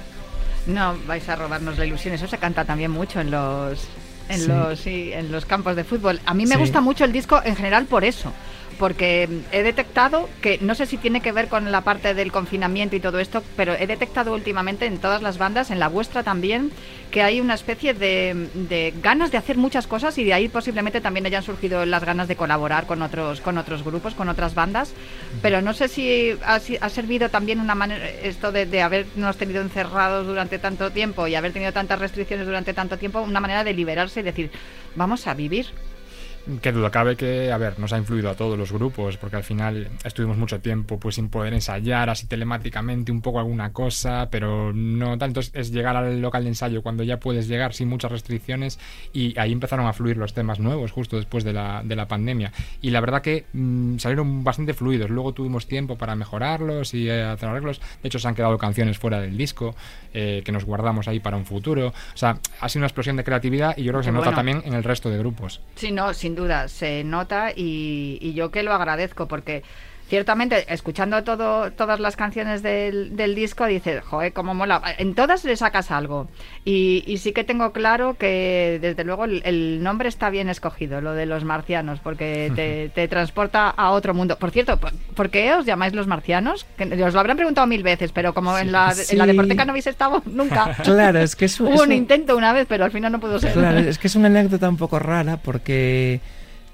No 0.67 0.95
vais 1.07 1.29
a 1.29 1.37
robarnos 1.37 1.77
la 1.79 1.87
ilusión. 1.87 2.15
Eso 2.15 2.29
se 2.29 2.39
canta 2.39 2.65
también 2.65 2.91
mucho 2.91 3.21
en 3.21 3.31
los 3.31 3.81
en 4.29 4.39
Sí. 4.41 4.47
los 4.47 4.79
sí, 4.79 5.11
en 5.13 5.33
los 5.33 5.45
campos 5.45 5.75
de 5.75 5.83
fútbol. 5.85 6.21
A 6.25 6.33
mí 6.35 6.47
me 6.47 6.55
Sí. 6.55 6.61
gusta 6.61 6.81
mucho 6.81 7.05
el 7.05 7.13
disco 7.13 7.41
en 7.45 7.57
general 7.57 7.87
por 7.87 8.05
eso. 8.05 8.33
Porque 8.83 9.29
he 9.53 9.63
detectado 9.63 10.29
que, 10.41 10.59
no 10.61 10.75
sé 10.75 10.87
si 10.87 10.97
tiene 10.97 11.21
que 11.21 11.31
ver 11.31 11.47
con 11.47 11.71
la 11.71 11.83
parte 11.83 12.15
del 12.15 12.33
confinamiento 12.33 12.97
y 12.97 13.01
todo 13.01 13.21
esto, 13.21 13.41
pero 13.57 13.75
he 13.75 13.87
detectado 13.87 14.35
últimamente 14.35 14.87
en 14.87 14.99
todas 14.99 15.23
las 15.23 15.39
bandas, 15.39 15.71
en 15.71 15.79
la 15.79 15.87
vuestra 15.87 16.25
también, 16.25 16.73
que 17.13 17.23
hay 17.23 17.41
una 17.41 17.55
especie 17.55 17.95
de, 17.95 18.93
ganas 19.01 19.31
de 19.31 19.39
hacer 19.39 19.57
muchas 19.57 19.87
cosas 19.87 20.19
y 20.19 20.25
de 20.25 20.35
ahí 20.35 20.49
posiblemente 20.49 21.01
también 21.01 21.25
hayan 21.27 21.45
surgido 21.45 21.87
las 21.87 22.05
ganas 22.05 22.27
de 22.27 22.35
colaborar 22.35 22.87
con 22.89 23.03
otros, 23.03 23.41
con 23.41 23.57
otros 23.57 23.85
grupos, 23.85 24.17
con 24.17 24.29
otras 24.29 24.57
bandas. 24.57 24.93
Pero 25.43 25.63
no 25.63 25.75
sé 25.75 25.87
si 25.87 26.37
ha, 26.45 26.59
si- 26.59 26.79
ha 26.81 26.89
servido 26.89 27.29
también 27.29 27.61
una 27.61 27.77
manera, 27.77 28.11
esto 28.11 28.51
de, 28.51 28.67
de 28.67 28.83
habernos 28.83 29.37
tenido 29.37 29.63
encerrados 29.63 30.27
durante 30.27 30.59
tanto 30.59 30.91
tiempo 30.91 31.29
y 31.29 31.37
haber 31.37 31.53
tenido 31.53 31.73
tantas 31.73 32.01
restricciones 32.01 32.47
durante 32.47 32.75
tanto 32.75 32.99
tiempo, 32.99 33.21
una 33.21 33.39
manera 33.39 33.63
de 33.63 33.75
liberarse 33.75 34.19
y 34.19 34.23
decir, 34.25 34.51
vamos 34.97 35.29
a 35.29 35.35
vivir. 35.35 35.67
Que 36.61 36.73
duda 36.73 36.91
cabe 36.91 37.17
que, 37.17 37.53
a 37.53 37.59
ver, 37.59 37.79
nos 37.79 37.93
ha 37.93 37.99
influido 37.99 38.29
a 38.29 38.35
todos 38.35 38.59
los 38.59 38.73
grupos, 38.73 39.17
porque 39.17 39.37
al 39.37 39.45
final 39.45 39.89
estuvimos 40.05 40.37
mucho 40.37 40.61
tiempo 40.61 40.99
pues 40.99 41.15
sin 41.15 41.29
poder 41.29 41.55
ensayar 41.55 42.11
así 42.11 42.27
telemáticamente 42.27 43.13
un 43.13 43.21
poco 43.21 43.39
alguna 43.39 43.73
cosa, 43.73 44.29
pero 44.31 44.73
no 44.73 45.19
tanto 45.19 45.41
es, 45.41 45.51
es 45.55 45.71
llegar 45.71 45.97
al 45.97 46.21
local 46.21 46.43
de 46.43 46.49
ensayo 46.51 46.83
cuando 46.83 47.05
ya 47.05 47.19
puedes 47.19 47.49
llegar 47.49 47.75
sin 47.75 47.89
muchas 47.89 48.11
restricciones 48.11 48.79
y 49.13 49.39
ahí 49.39 49.53
empezaron 49.53 49.87
a 49.87 49.93
fluir 49.93 50.17
los 50.17 50.35
temas 50.35 50.59
nuevos 50.59 50.91
justo 50.91 51.17
después 51.17 51.45
de 51.45 51.53
la, 51.53 51.83
de 51.85 51.97
la 51.97 52.09
pandemia. 52.09 52.53
Y 52.81 52.91
la 52.91 53.01
verdad 53.01 53.23
que 53.23 53.45
mm, 53.53 53.99
salieron 53.99 54.43
bastante 54.45 54.75
fluidos, 54.75 55.11
luego 55.11 55.33
tuvimos 55.33 55.67
tiempo 55.67 55.97
para 55.97 56.17
mejorarlos 56.17 56.95
y 56.95 57.09
eh, 57.09 57.23
hacer 57.23 57.49
arreglos, 57.49 57.81
de 58.03 58.09
hecho 58.09 58.19
se 58.19 58.29
han 58.29 58.35
quedado 58.35 58.59
canciones 58.59 58.99
fuera 58.99 59.21
del 59.21 59.37
disco 59.37 59.75
eh, 60.13 60.43
que 60.45 60.53
nos 60.53 60.65
guardamos 60.65 61.09
ahí 61.09 61.21
para 61.21 61.37
un 61.37 61.47
futuro, 61.47 61.89
o 61.89 62.17
sea, 62.17 62.39
ha 62.61 62.69
sido 62.69 62.81
una 62.81 62.87
explosión 62.87 63.17
de 63.17 63.25
creatividad 63.25 63.77
y 63.77 63.85
yo 63.85 63.93
creo 63.93 64.01
que 64.01 64.07
se 64.07 64.11
Qué 64.11 64.19
nota 64.19 64.35
también 64.35 64.63
en 64.65 64.75
el 64.75 64.85
resto 64.85 65.09
de 65.09 65.19
grupos. 65.19 65.61
Sí, 65.75 65.91
no, 65.91 66.13
sin 66.13 66.32
duda, 66.35 66.69
se 66.69 67.05
nota 67.05 67.53
y, 67.55 68.19
y 68.21 68.35
yo 68.35 68.51
que 68.51 68.63
lo 68.63 68.73
agradezco 68.73 69.29
porque 69.29 69.63
ciertamente 70.13 70.67
escuchando 70.71 71.25
todo, 71.25 71.73
todas 71.73 71.99
las 71.99 72.17
canciones 72.17 72.63
del, 72.63 73.17
del 73.17 73.35
disco 73.35 73.65
dices, 73.65 74.05
joder, 74.05 74.35
cómo 74.35 74.53
mola. 74.53 74.83
En 74.99 75.15
todas 75.15 75.43
le 75.47 75.57
sacas 75.57 75.91
algo 75.91 76.29
y, 76.67 77.03
y 77.07 77.17
sí 77.17 77.33
que 77.33 77.45
tengo 77.45 77.73
claro 77.73 78.13
que 78.19 78.79
desde 78.83 79.05
luego 79.05 79.25
el, 79.25 79.41
el 79.47 79.83
nombre 79.83 80.11
está 80.11 80.29
bien 80.29 80.51
escogido, 80.51 81.01
lo 81.01 81.15
de 81.15 81.25
los 81.25 81.45
marcianos, 81.45 81.99
porque 82.01 82.53
te, 82.55 82.91
te 82.91 83.09
transporta 83.09 83.71
a 83.71 83.93
otro 83.93 84.13
mundo. 84.13 84.37
Por 84.37 84.51
cierto, 84.51 84.77
¿por, 84.77 84.93
por 85.15 85.31
qué 85.31 85.55
os 85.55 85.65
llamáis 85.65 85.95
los 85.95 86.07
marcianos? 86.07 86.67
Que 86.77 86.85
os 87.03 87.15
lo 87.15 87.21
habrán 87.21 87.39
preguntado 87.39 87.67
mil 87.67 87.83
veces, 87.83 88.13
pero 88.13 88.35
como 88.35 88.59
en, 88.59 88.71
la, 88.71 88.93
en 89.09 89.17
la. 89.17 89.25
Deporteca 89.25 89.65
no 89.65 89.71
habéis 89.71 89.87
estado 89.87 90.21
nunca. 90.27 90.77
Claro, 90.85 91.21
es 91.21 91.35
que 91.37 91.47
es 91.47 91.59
un- 91.59 91.69
Hubo 91.69 91.75
es 91.77 91.81
un 91.81 91.87
un- 91.87 91.93
intento 91.95 92.37
una 92.37 92.53
vez, 92.53 92.67
pero 92.69 92.85
al 92.85 92.91
final 92.91 93.13
no 93.13 93.19
pudo 93.19 93.39
ser. 93.39 93.55
Claro, 93.55 93.79
es 93.79 93.97
que 93.97 94.09
es 94.09 94.15
una 94.15 94.27
anécdota 94.27 94.69
un 94.69 94.77
poco 94.77 94.99
rara 94.99 95.39
porque, 95.39 96.21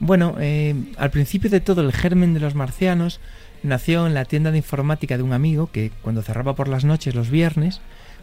bueno, 0.01 0.37
eh, 0.39 0.75
al 0.97 1.11
principio 1.11 1.51
de 1.51 1.61
todo 1.61 1.81
el 1.81 1.93
germen 1.93 2.35
de 2.35 2.41
los 2.41 2.55
marcianos 2.55 3.21
nació 3.63 4.07
en 4.07 4.15
la 4.15 4.25
tienda 4.25 4.51
de 4.51 4.59
informática 4.59 5.17
de 5.17 5.23
un 5.23 5.33
amigo 5.33 5.71
que 5.73 5.91
cuando 6.03 6.23
cerraba 6.23 6.55
por 6.55 6.69
las 6.69 6.85
noches 6.85 7.15
los 7.15 7.31
viernes, 7.31 7.81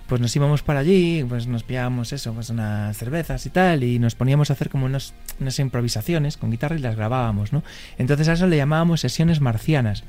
pues 0.08 0.22
nos 0.22 0.36
íbamos 0.36 0.62
para 0.62 0.80
allí, 0.80 1.26
pues 1.28 1.48
nos 1.48 1.64
pillábamos 1.64 2.14
eso, 2.14 2.34
pues 2.34 2.50
unas 2.50 2.96
cervezas 2.96 3.46
y 3.46 3.50
tal, 3.50 3.84
y 3.84 4.00
nos 4.00 4.16
poníamos 4.16 4.50
a 4.50 4.54
hacer 4.54 4.70
como 4.70 4.86
unas 4.86 5.14
improvisaciones 5.60 6.38
con 6.38 6.52
guitarra 6.52 6.76
y 6.76 6.80
las 6.80 6.96
grabábamos, 6.96 7.54
¿no? 7.54 7.64
Entonces 7.98 8.28
a 8.30 8.34
eso 8.34 8.48
le 8.48 8.58
llamábamos 8.58 9.02
sesiones 9.02 9.42
marcianas. 9.42 10.04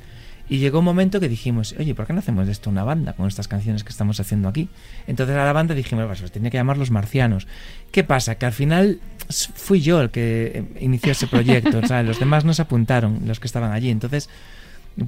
Y 0.49 0.59
llegó 0.59 0.79
un 0.79 0.85
momento 0.85 1.19
que 1.19 1.29
dijimos, 1.29 1.75
oye, 1.79 1.95
¿por 1.95 2.07
qué 2.07 2.13
no 2.13 2.21
hacemos 2.21 2.47
de 2.47 2.53
esto 2.53 2.71
una 2.71 2.85
banda 2.85 3.15
con 3.15 3.27
estas 3.27 3.49
canciones 3.49 3.83
que 3.83 3.91
estamos 3.91 4.21
haciendo 4.21 4.49
aquí? 4.49 4.69
Entonces 5.07 5.37
a 5.37 5.45
la 5.45 5.53
banda 5.53 5.75
dijimos, 5.75 6.07
pues 6.07 6.31
tenía 6.31 6.51
que 6.51 6.57
llamar 6.57 6.79
Los 6.79 6.91
Marcianos. 6.91 7.49
¿Qué 7.91 8.05
pasa? 8.05 8.37
Que 8.37 8.47
al 8.47 8.53
final 8.53 9.01
fui 9.55 9.81
yo 9.81 10.01
el 10.01 10.11
que 10.11 10.53
eh, 10.55 10.65
inició 10.81 11.13
ese 11.13 11.27
proyecto, 11.27 11.79
o 11.79 11.87
sea, 11.87 12.03
los 12.05 12.21
demás 12.21 12.45
no 12.45 12.55
se 12.55 12.63
apuntaron, 12.63 13.23
los 13.27 13.41
que 13.41 13.47
estaban 13.49 13.73
allí. 13.73 13.91
Entonces, 13.91 14.29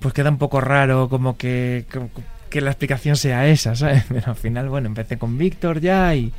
pues 0.01 0.13
queda 0.13 0.31
un 0.31 0.39
poco 0.39 0.61
raro 0.61 1.09
como 1.09 1.37
que, 1.37 1.85
como 1.93 2.11
que 2.51 2.61
la 2.61 2.71
explicación 2.71 3.17
sea 3.17 3.47
esa, 3.47 3.77
¿sabes? 3.77 4.05
Pero 4.09 4.31
al 4.31 4.37
final, 4.37 4.69
bueno, 4.69 4.89
empecé 4.89 5.19
con 5.19 5.39
Víctor 5.39 5.81
ya 5.81 6.15
y... 6.15 6.33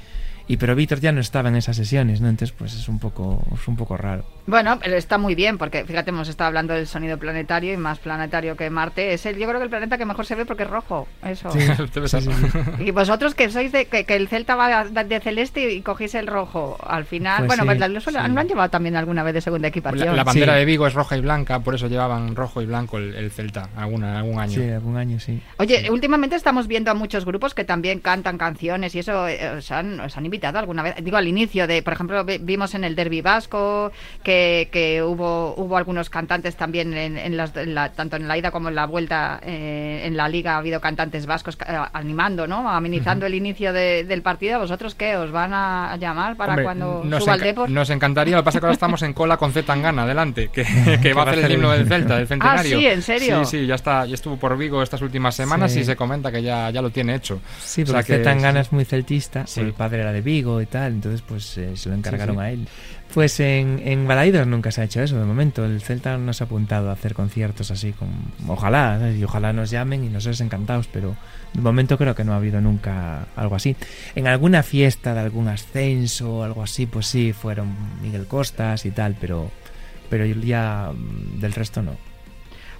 Y 0.50 0.58
pero 0.58 0.76
Víctor 0.76 1.00
ya 1.00 1.12
no 1.12 1.22
estaba 1.22 1.48
en 1.50 1.56
esas 1.56 1.76
sesiones, 1.78 2.20
¿no? 2.22 2.28
Entonces, 2.28 2.54
pues 2.58 2.74
es 2.74 2.90
un 2.90 2.98
poco, 3.00 3.42
es 3.54 3.68
un 3.68 3.76
poco 3.78 3.96
raro. 3.96 4.26
Bueno, 4.48 4.80
pero 4.84 4.96
está 4.98 5.20
muy 5.20 5.36
bien, 5.36 5.60
porque 5.60 5.86
fíjate, 5.86 6.10
hemos 6.10 6.28
estado 6.28 6.48
hablando 6.48 6.74
del 6.74 6.88
sonido 6.88 7.20
planetario 7.20 7.72
y 7.72 7.78
más 7.78 8.00
planetario 8.00 8.58
que 8.58 8.68
Marte. 8.72 9.14
Es 9.14 9.28
el, 9.28 9.38
yo 9.38 9.48
creo 9.48 9.60
que 9.60 9.66
el 9.66 9.70
planeta 9.70 10.00
que 10.00 10.06
mejor 10.06 10.26
se 10.26 10.34
ve 10.34 10.48
porque 10.48 10.64
es 10.64 10.70
rojo. 10.70 11.08
Eso. 11.24 11.52
Ser. 11.52 11.78
Y 12.80 12.90
vosotros 12.92 13.36
que 13.36 13.50
sois 13.52 13.72
de 13.72 13.86
que, 13.86 14.06
que 14.06 14.16
el 14.16 14.28
Celta 14.28 14.56
va 14.56 14.86
de 14.86 15.04
de 15.04 15.20
celeste 15.20 15.72
y 15.72 15.82
cogéis 15.82 16.16
el 16.16 16.26
rojo. 16.26 16.78
Al 16.84 17.06
final, 17.06 17.46
Pues 17.46 17.48
bueno, 17.50 17.64
sí, 17.72 17.78
pues 17.80 18.06
lo, 18.06 18.12
sí. 18.12 18.18
han 18.18 18.48
llevado 18.48 18.70
también 18.72 18.96
alguna 18.96 19.22
vez 19.22 19.36
de 19.36 19.42
segunda 19.42 19.68
equipación. 19.68 20.08
La, 20.08 20.14
la 20.14 20.24
bandera 20.24 20.54
Sí. 20.54 20.60
de 20.60 20.66
Vigo 20.66 20.88
es 20.88 20.96
roja 20.96 21.16
y 21.16 21.22
blanca, 21.22 21.60
por 21.60 21.76
eso 21.76 21.88
llevaban 21.88 22.36
rojo 22.36 22.60
y 22.62 22.66
blanco 22.66 22.98
el, 22.98 23.14
el 23.14 23.30
Celta 23.30 23.70
alguna, 23.76 24.18
algún 24.18 24.40
año. 24.40 24.54
Sí, 24.56 24.68
algún 24.68 24.98
año 24.98 25.20
sí. 25.20 25.40
Oye, 25.58 25.90
últimamente 25.92 26.36
estamos 26.36 26.68
viendo 26.68 26.90
a 26.90 26.96
muchos 26.96 27.24
grupos 27.24 27.54
que 27.54 27.66
también 27.66 28.00
cantan 28.00 28.40
canciones 28.40 28.96
y 28.96 29.00
eso 29.00 29.28
eh, 29.28 29.58
os, 29.58 29.72
han, 29.72 30.00
os 30.00 30.18
han 30.18 30.26
invitado 30.26 30.38
alguna 30.47 30.84
vez. 30.84 30.95
Digo, 31.04 31.17
al 31.17 31.28
inicio 31.28 31.67
de, 31.67 31.82
por 31.84 31.93
ejemplo, 31.93 32.23
vi- 32.25 32.38
vimos 32.39 32.73
en 32.75 32.84
el 32.84 32.95
Derby 32.95 33.21
Vasco 33.21 33.91
que, 34.23 34.69
que 34.71 35.02
hubo 35.04 35.54
hubo 35.58 35.78
algunos 35.78 36.10
cantantes 36.10 36.56
también 36.56 36.93
en, 36.93 37.17
en 37.17 37.38
las, 37.38 37.56
en 37.56 37.75
la- 37.75 37.91
tanto 37.91 38.15
en 38.15 38.28
la 38.28 38.38
ida 38.38 38.52
como 38.52 38.69
en 38.69 38.75
la 38.75 38.86
vuelta 38.86 39.39
eh, 39.43 40.02
en 40.06 40.15
la 40.17 40.28
liga 40.30 40.56
ha 40.56 40.58
habido 40.58 40.80
cantantes 40.82 41.25
vascos 41.25 41.56
ca- 41.56 41.89
animando, 41.93 42.47
¿no? 42.47 42.69
Amenizando 42.69 43.25
el 43.25 43.34
inicio 43.36 43.73
de- 43.73 44.04
del 44.04 44.21
partido. 44.21 44.60
¿Vosotros 44.60 44.95
qué? 44.95 45.15
¿Os 45.17 45.32
van 45.32 45.54
a 45.54 45.97
llamar 45.97 46.36
para 46.38 46.52
Hombre, 46.54 46.63
cuando 46.63 47.02
nos, 47.04 47.23
suba 47.23 47.36
el 47.36 47.41
Depor? 47.41 47.69
nos 47.69 47.89
encantaría, 47.89 48.36
lo 48.36 48.41
que 48.41 48.45
pasa 48.45 48.58
es 48.58 48.62
que 48.62 48.65
ahora 48.65 48.73
estamos 48.73 49.02
en 49.04 49.13
cola 49.13 49.38
con 49.38 49.52
Z 49.52 49.65
Tangana 49.65 50.04
adelante, 50.04 50.49
que, 50.52 50.63
que 51.02 51.13
va 51.13 51.23
a 51.23 51.30
hacer 51.32 51.45
el 51.45 51.52
himno 51.52 51.71
del 51.71 51.88
Celta, 51.88 52.17
del 52.17 52.28
centenario. 52.28 52.78
Ah, 52.78 52.80
sí, 52.80 52.86
¿en 52.88 53.02
serio? 53.02 53.45
Sí, 53.45 53.60
sí, 53.60 53.67
ya 53.67 53.75
está, 53.75 54.06
ya 54.06 54.13
estuvo 54.15 54.38
por 54.38 54.58
Vigo 54.58 54.82
estas 54.82 55.02
últimas 55.02 55.36
semanas 55.36 55.71
Sí. 55.71 55.82
y 55.82 55.84
se 55.84 55.95
comenta 55.95 56.32
que 56.32 56.41
ya, 56.41 56.69
ya 56.71 56.82
lo 56.82 56.89
tiene 56.89 57.15
hecho. 57.15 57.39
Sí, 57.60 57.84
O 57.84 57.86
sea 57.86 57.95
porque 57.95 58.13
que- 58.13 58.17
Zetangana 58.19 58.62
es 58.62 58.71
muy 58.71 58.86
celtista, 58.86 59.45
Sí. 59.45 59.62
el 59.62 59.73
padre 59.73 60.02
era 60.02 60.12
de 60.12 60.21
Vigo 60.21 60.29
y 60.30 60.65
tal, 60.65 60.94
entonces 60.94 61.22
pues 61.22 61.58
eh, 61.58 61.76
se 61.76 61.89
lo 61.89 61.96
encargaron 61.96 62.36
sí. 62.38 62.42
a 62.42 62.52
él. 62.52 62.68
Pues 63.13 63.39
en, 63.39 63.82
en 63.84 64.08
Balaidos 64.08 64.46
nunca 64.46 64.72
se 64.72 64.82
ha 64.82 64.84
hecho 64.84 65.02
eso 65.02 65.20
de 65.20 65.26
momento, 65.26 65.65
el 65.65 65.82
Celta 65.82 66.18
no 66.18 66.32
se 66.32 66.44
ha 66.44 66.46
apuntado 66.46 66.89
a 66.89 66.94
hacer 66.94 67.15
conciertos 67.15 67.72
así, 67.72 67.92
con, 67.92 68.10
ojalá, 68.48 69.00
¿sabes? 69.00 69.18
y 69.18 69.24
ojalá 69.24 69.52
nos 69.52 69.72
llamen 69.72 70.04
y 70.04 70.10
nosotros 70.10 70.42
encantados, 70.42 70.88
pero 70.88 71.15
de 71.54 71.62
momento 71.62 71.98
creo 71.98 72.13
que 72.13 72.24
no 72.24 72.34
ha 72.34 72.38
habido 72.38 72.62
nunca 72.62 73.28
algo 73.36 73.56
así. 73.56 73.76
En 74.15 74.28
alguna 74.28 74.62
fiesta 74.62 75.13
de 75.13 75.22
algún 75.22 75.48
ascenso 75.48 76.38
o 76.38 76.44
algo 76.44 76.62
así, 76.62 76.86
pues 76.86 77.08
sí, 77.08 77.34
fueron 77.34 77.76
Miguel 78.02 78.28
Costas 78.28 78.86
y 78.86 78.92
tal, 78.92 79.15
pero, 79.20 79.50
pero 80.10 80.26
ya 80.26 80.92
del 81.39 81.54
resto 81.54 81.82
no. 81.82 82.09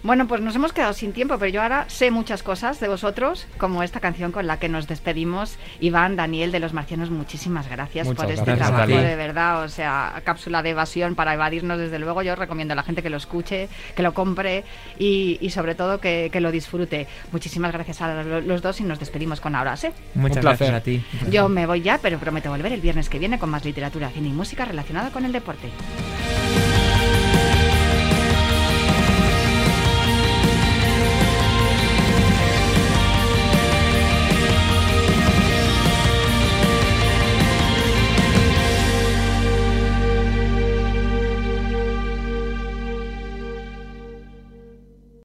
Bueno, 0.02 0.28
pues 0.28 0.40
nos 0.40 0.56
hemos 0.56 0.72
quedado 0.72 0.94
sin 0.94 1.12
tiempo, 1.12 1.38
pero 1.38 1.52
yo 1.52 1.62
ahora 1.62 1.84
sé 1.90 2.10
muchas 2.10 2.42
cosas 2.42 2.80
de 2.80 2.88
vosotros, 2.88 3.48
como 3.58 3.84
esta 3.84 4.00
canción 4.00 4.32
con 4.32 4.48
la 4.48 4.58
que 4.58 4.70
nos 4.70 4.88
despedimos. 4.88 5.58
Iván, 5.82 6.16
Daniel 6.16 6.54
de 6.54 6.60
los 6.62 6.72
Marcianos, 6.72 7.10
muchísimas 7.10 7.70
gracias 7.70 8.08
Muchas 8.08 8.24
por 8.24 8.32
este 8.32 8.46
gracias, 8.46 8.68
trabajo, 8.70 8.92
de 9.02 9.16
verdad. 9.18 9.64
O 9.64 9.68
sea, 9.68 10.22
cápsula 10.24 10.64
de 10.64 10.70
evasión 10.70 11.16
para 11.16 11.34
evadirnos, 11.34 11.78
desde 11.78 12.00
luego. 12.00 12.22
Yo 12.22 12.36
recomiendo 12.36 12.72
a 12.72 12.76
la 12.76 12.84
gente 12.84 13.04
que 13.04 13.10
lo 13.10 13.18
escuche, 13.18 13.68
que 13.96 14.02
lo 14.02 14.14
compre 14.14 14.64
y, 14.98 15.38
y 15.42 15.50
sobre 15.50 15.76
todo 15.76 16.00
que, 16.00 16.30
que 16.32 16.40
lo 16.40 16.52
disfrute. 16.52 17.06
Muchísimas 17.34 17.74
gracias 17.74 18.02
a 18.02 18.24
lo- 18.24 18.40
los 18.42 18.62
dos 18.62 18.80
y 18.80 18.84
nos 18.84 19.00
despedimos 19.00 19.42
con 19.42 19.54
ahora 19.54 19.76
sí. 19.76 19.90
Muchas 20.16 20.38
Un 20.38 20.44
gracias 20.44 20.72
a 20.72 20.80
ti. 20.82 21.04
Yo 21.30 21.50
me 21.50 21.66
voy 21.66 21.82
ya, 21.82 22.00
pero 22.02 22.20
prometo 22.20 22.50
volver 22.50 22.72
el 22.72 22.80
viernes 22.82 23.10
que 23.10 23.20
viene 23.20 23.38
con 23.38 23.50
más 23.50 23.66
literatura, 23.66 24.10
cine 24.12 24.30
y 24.30 24.32
música 24.32 24.64
relacionada 24.64 25.10
con 25.10 25.26
el 25.26 25.34
deporte. 25.34 25.68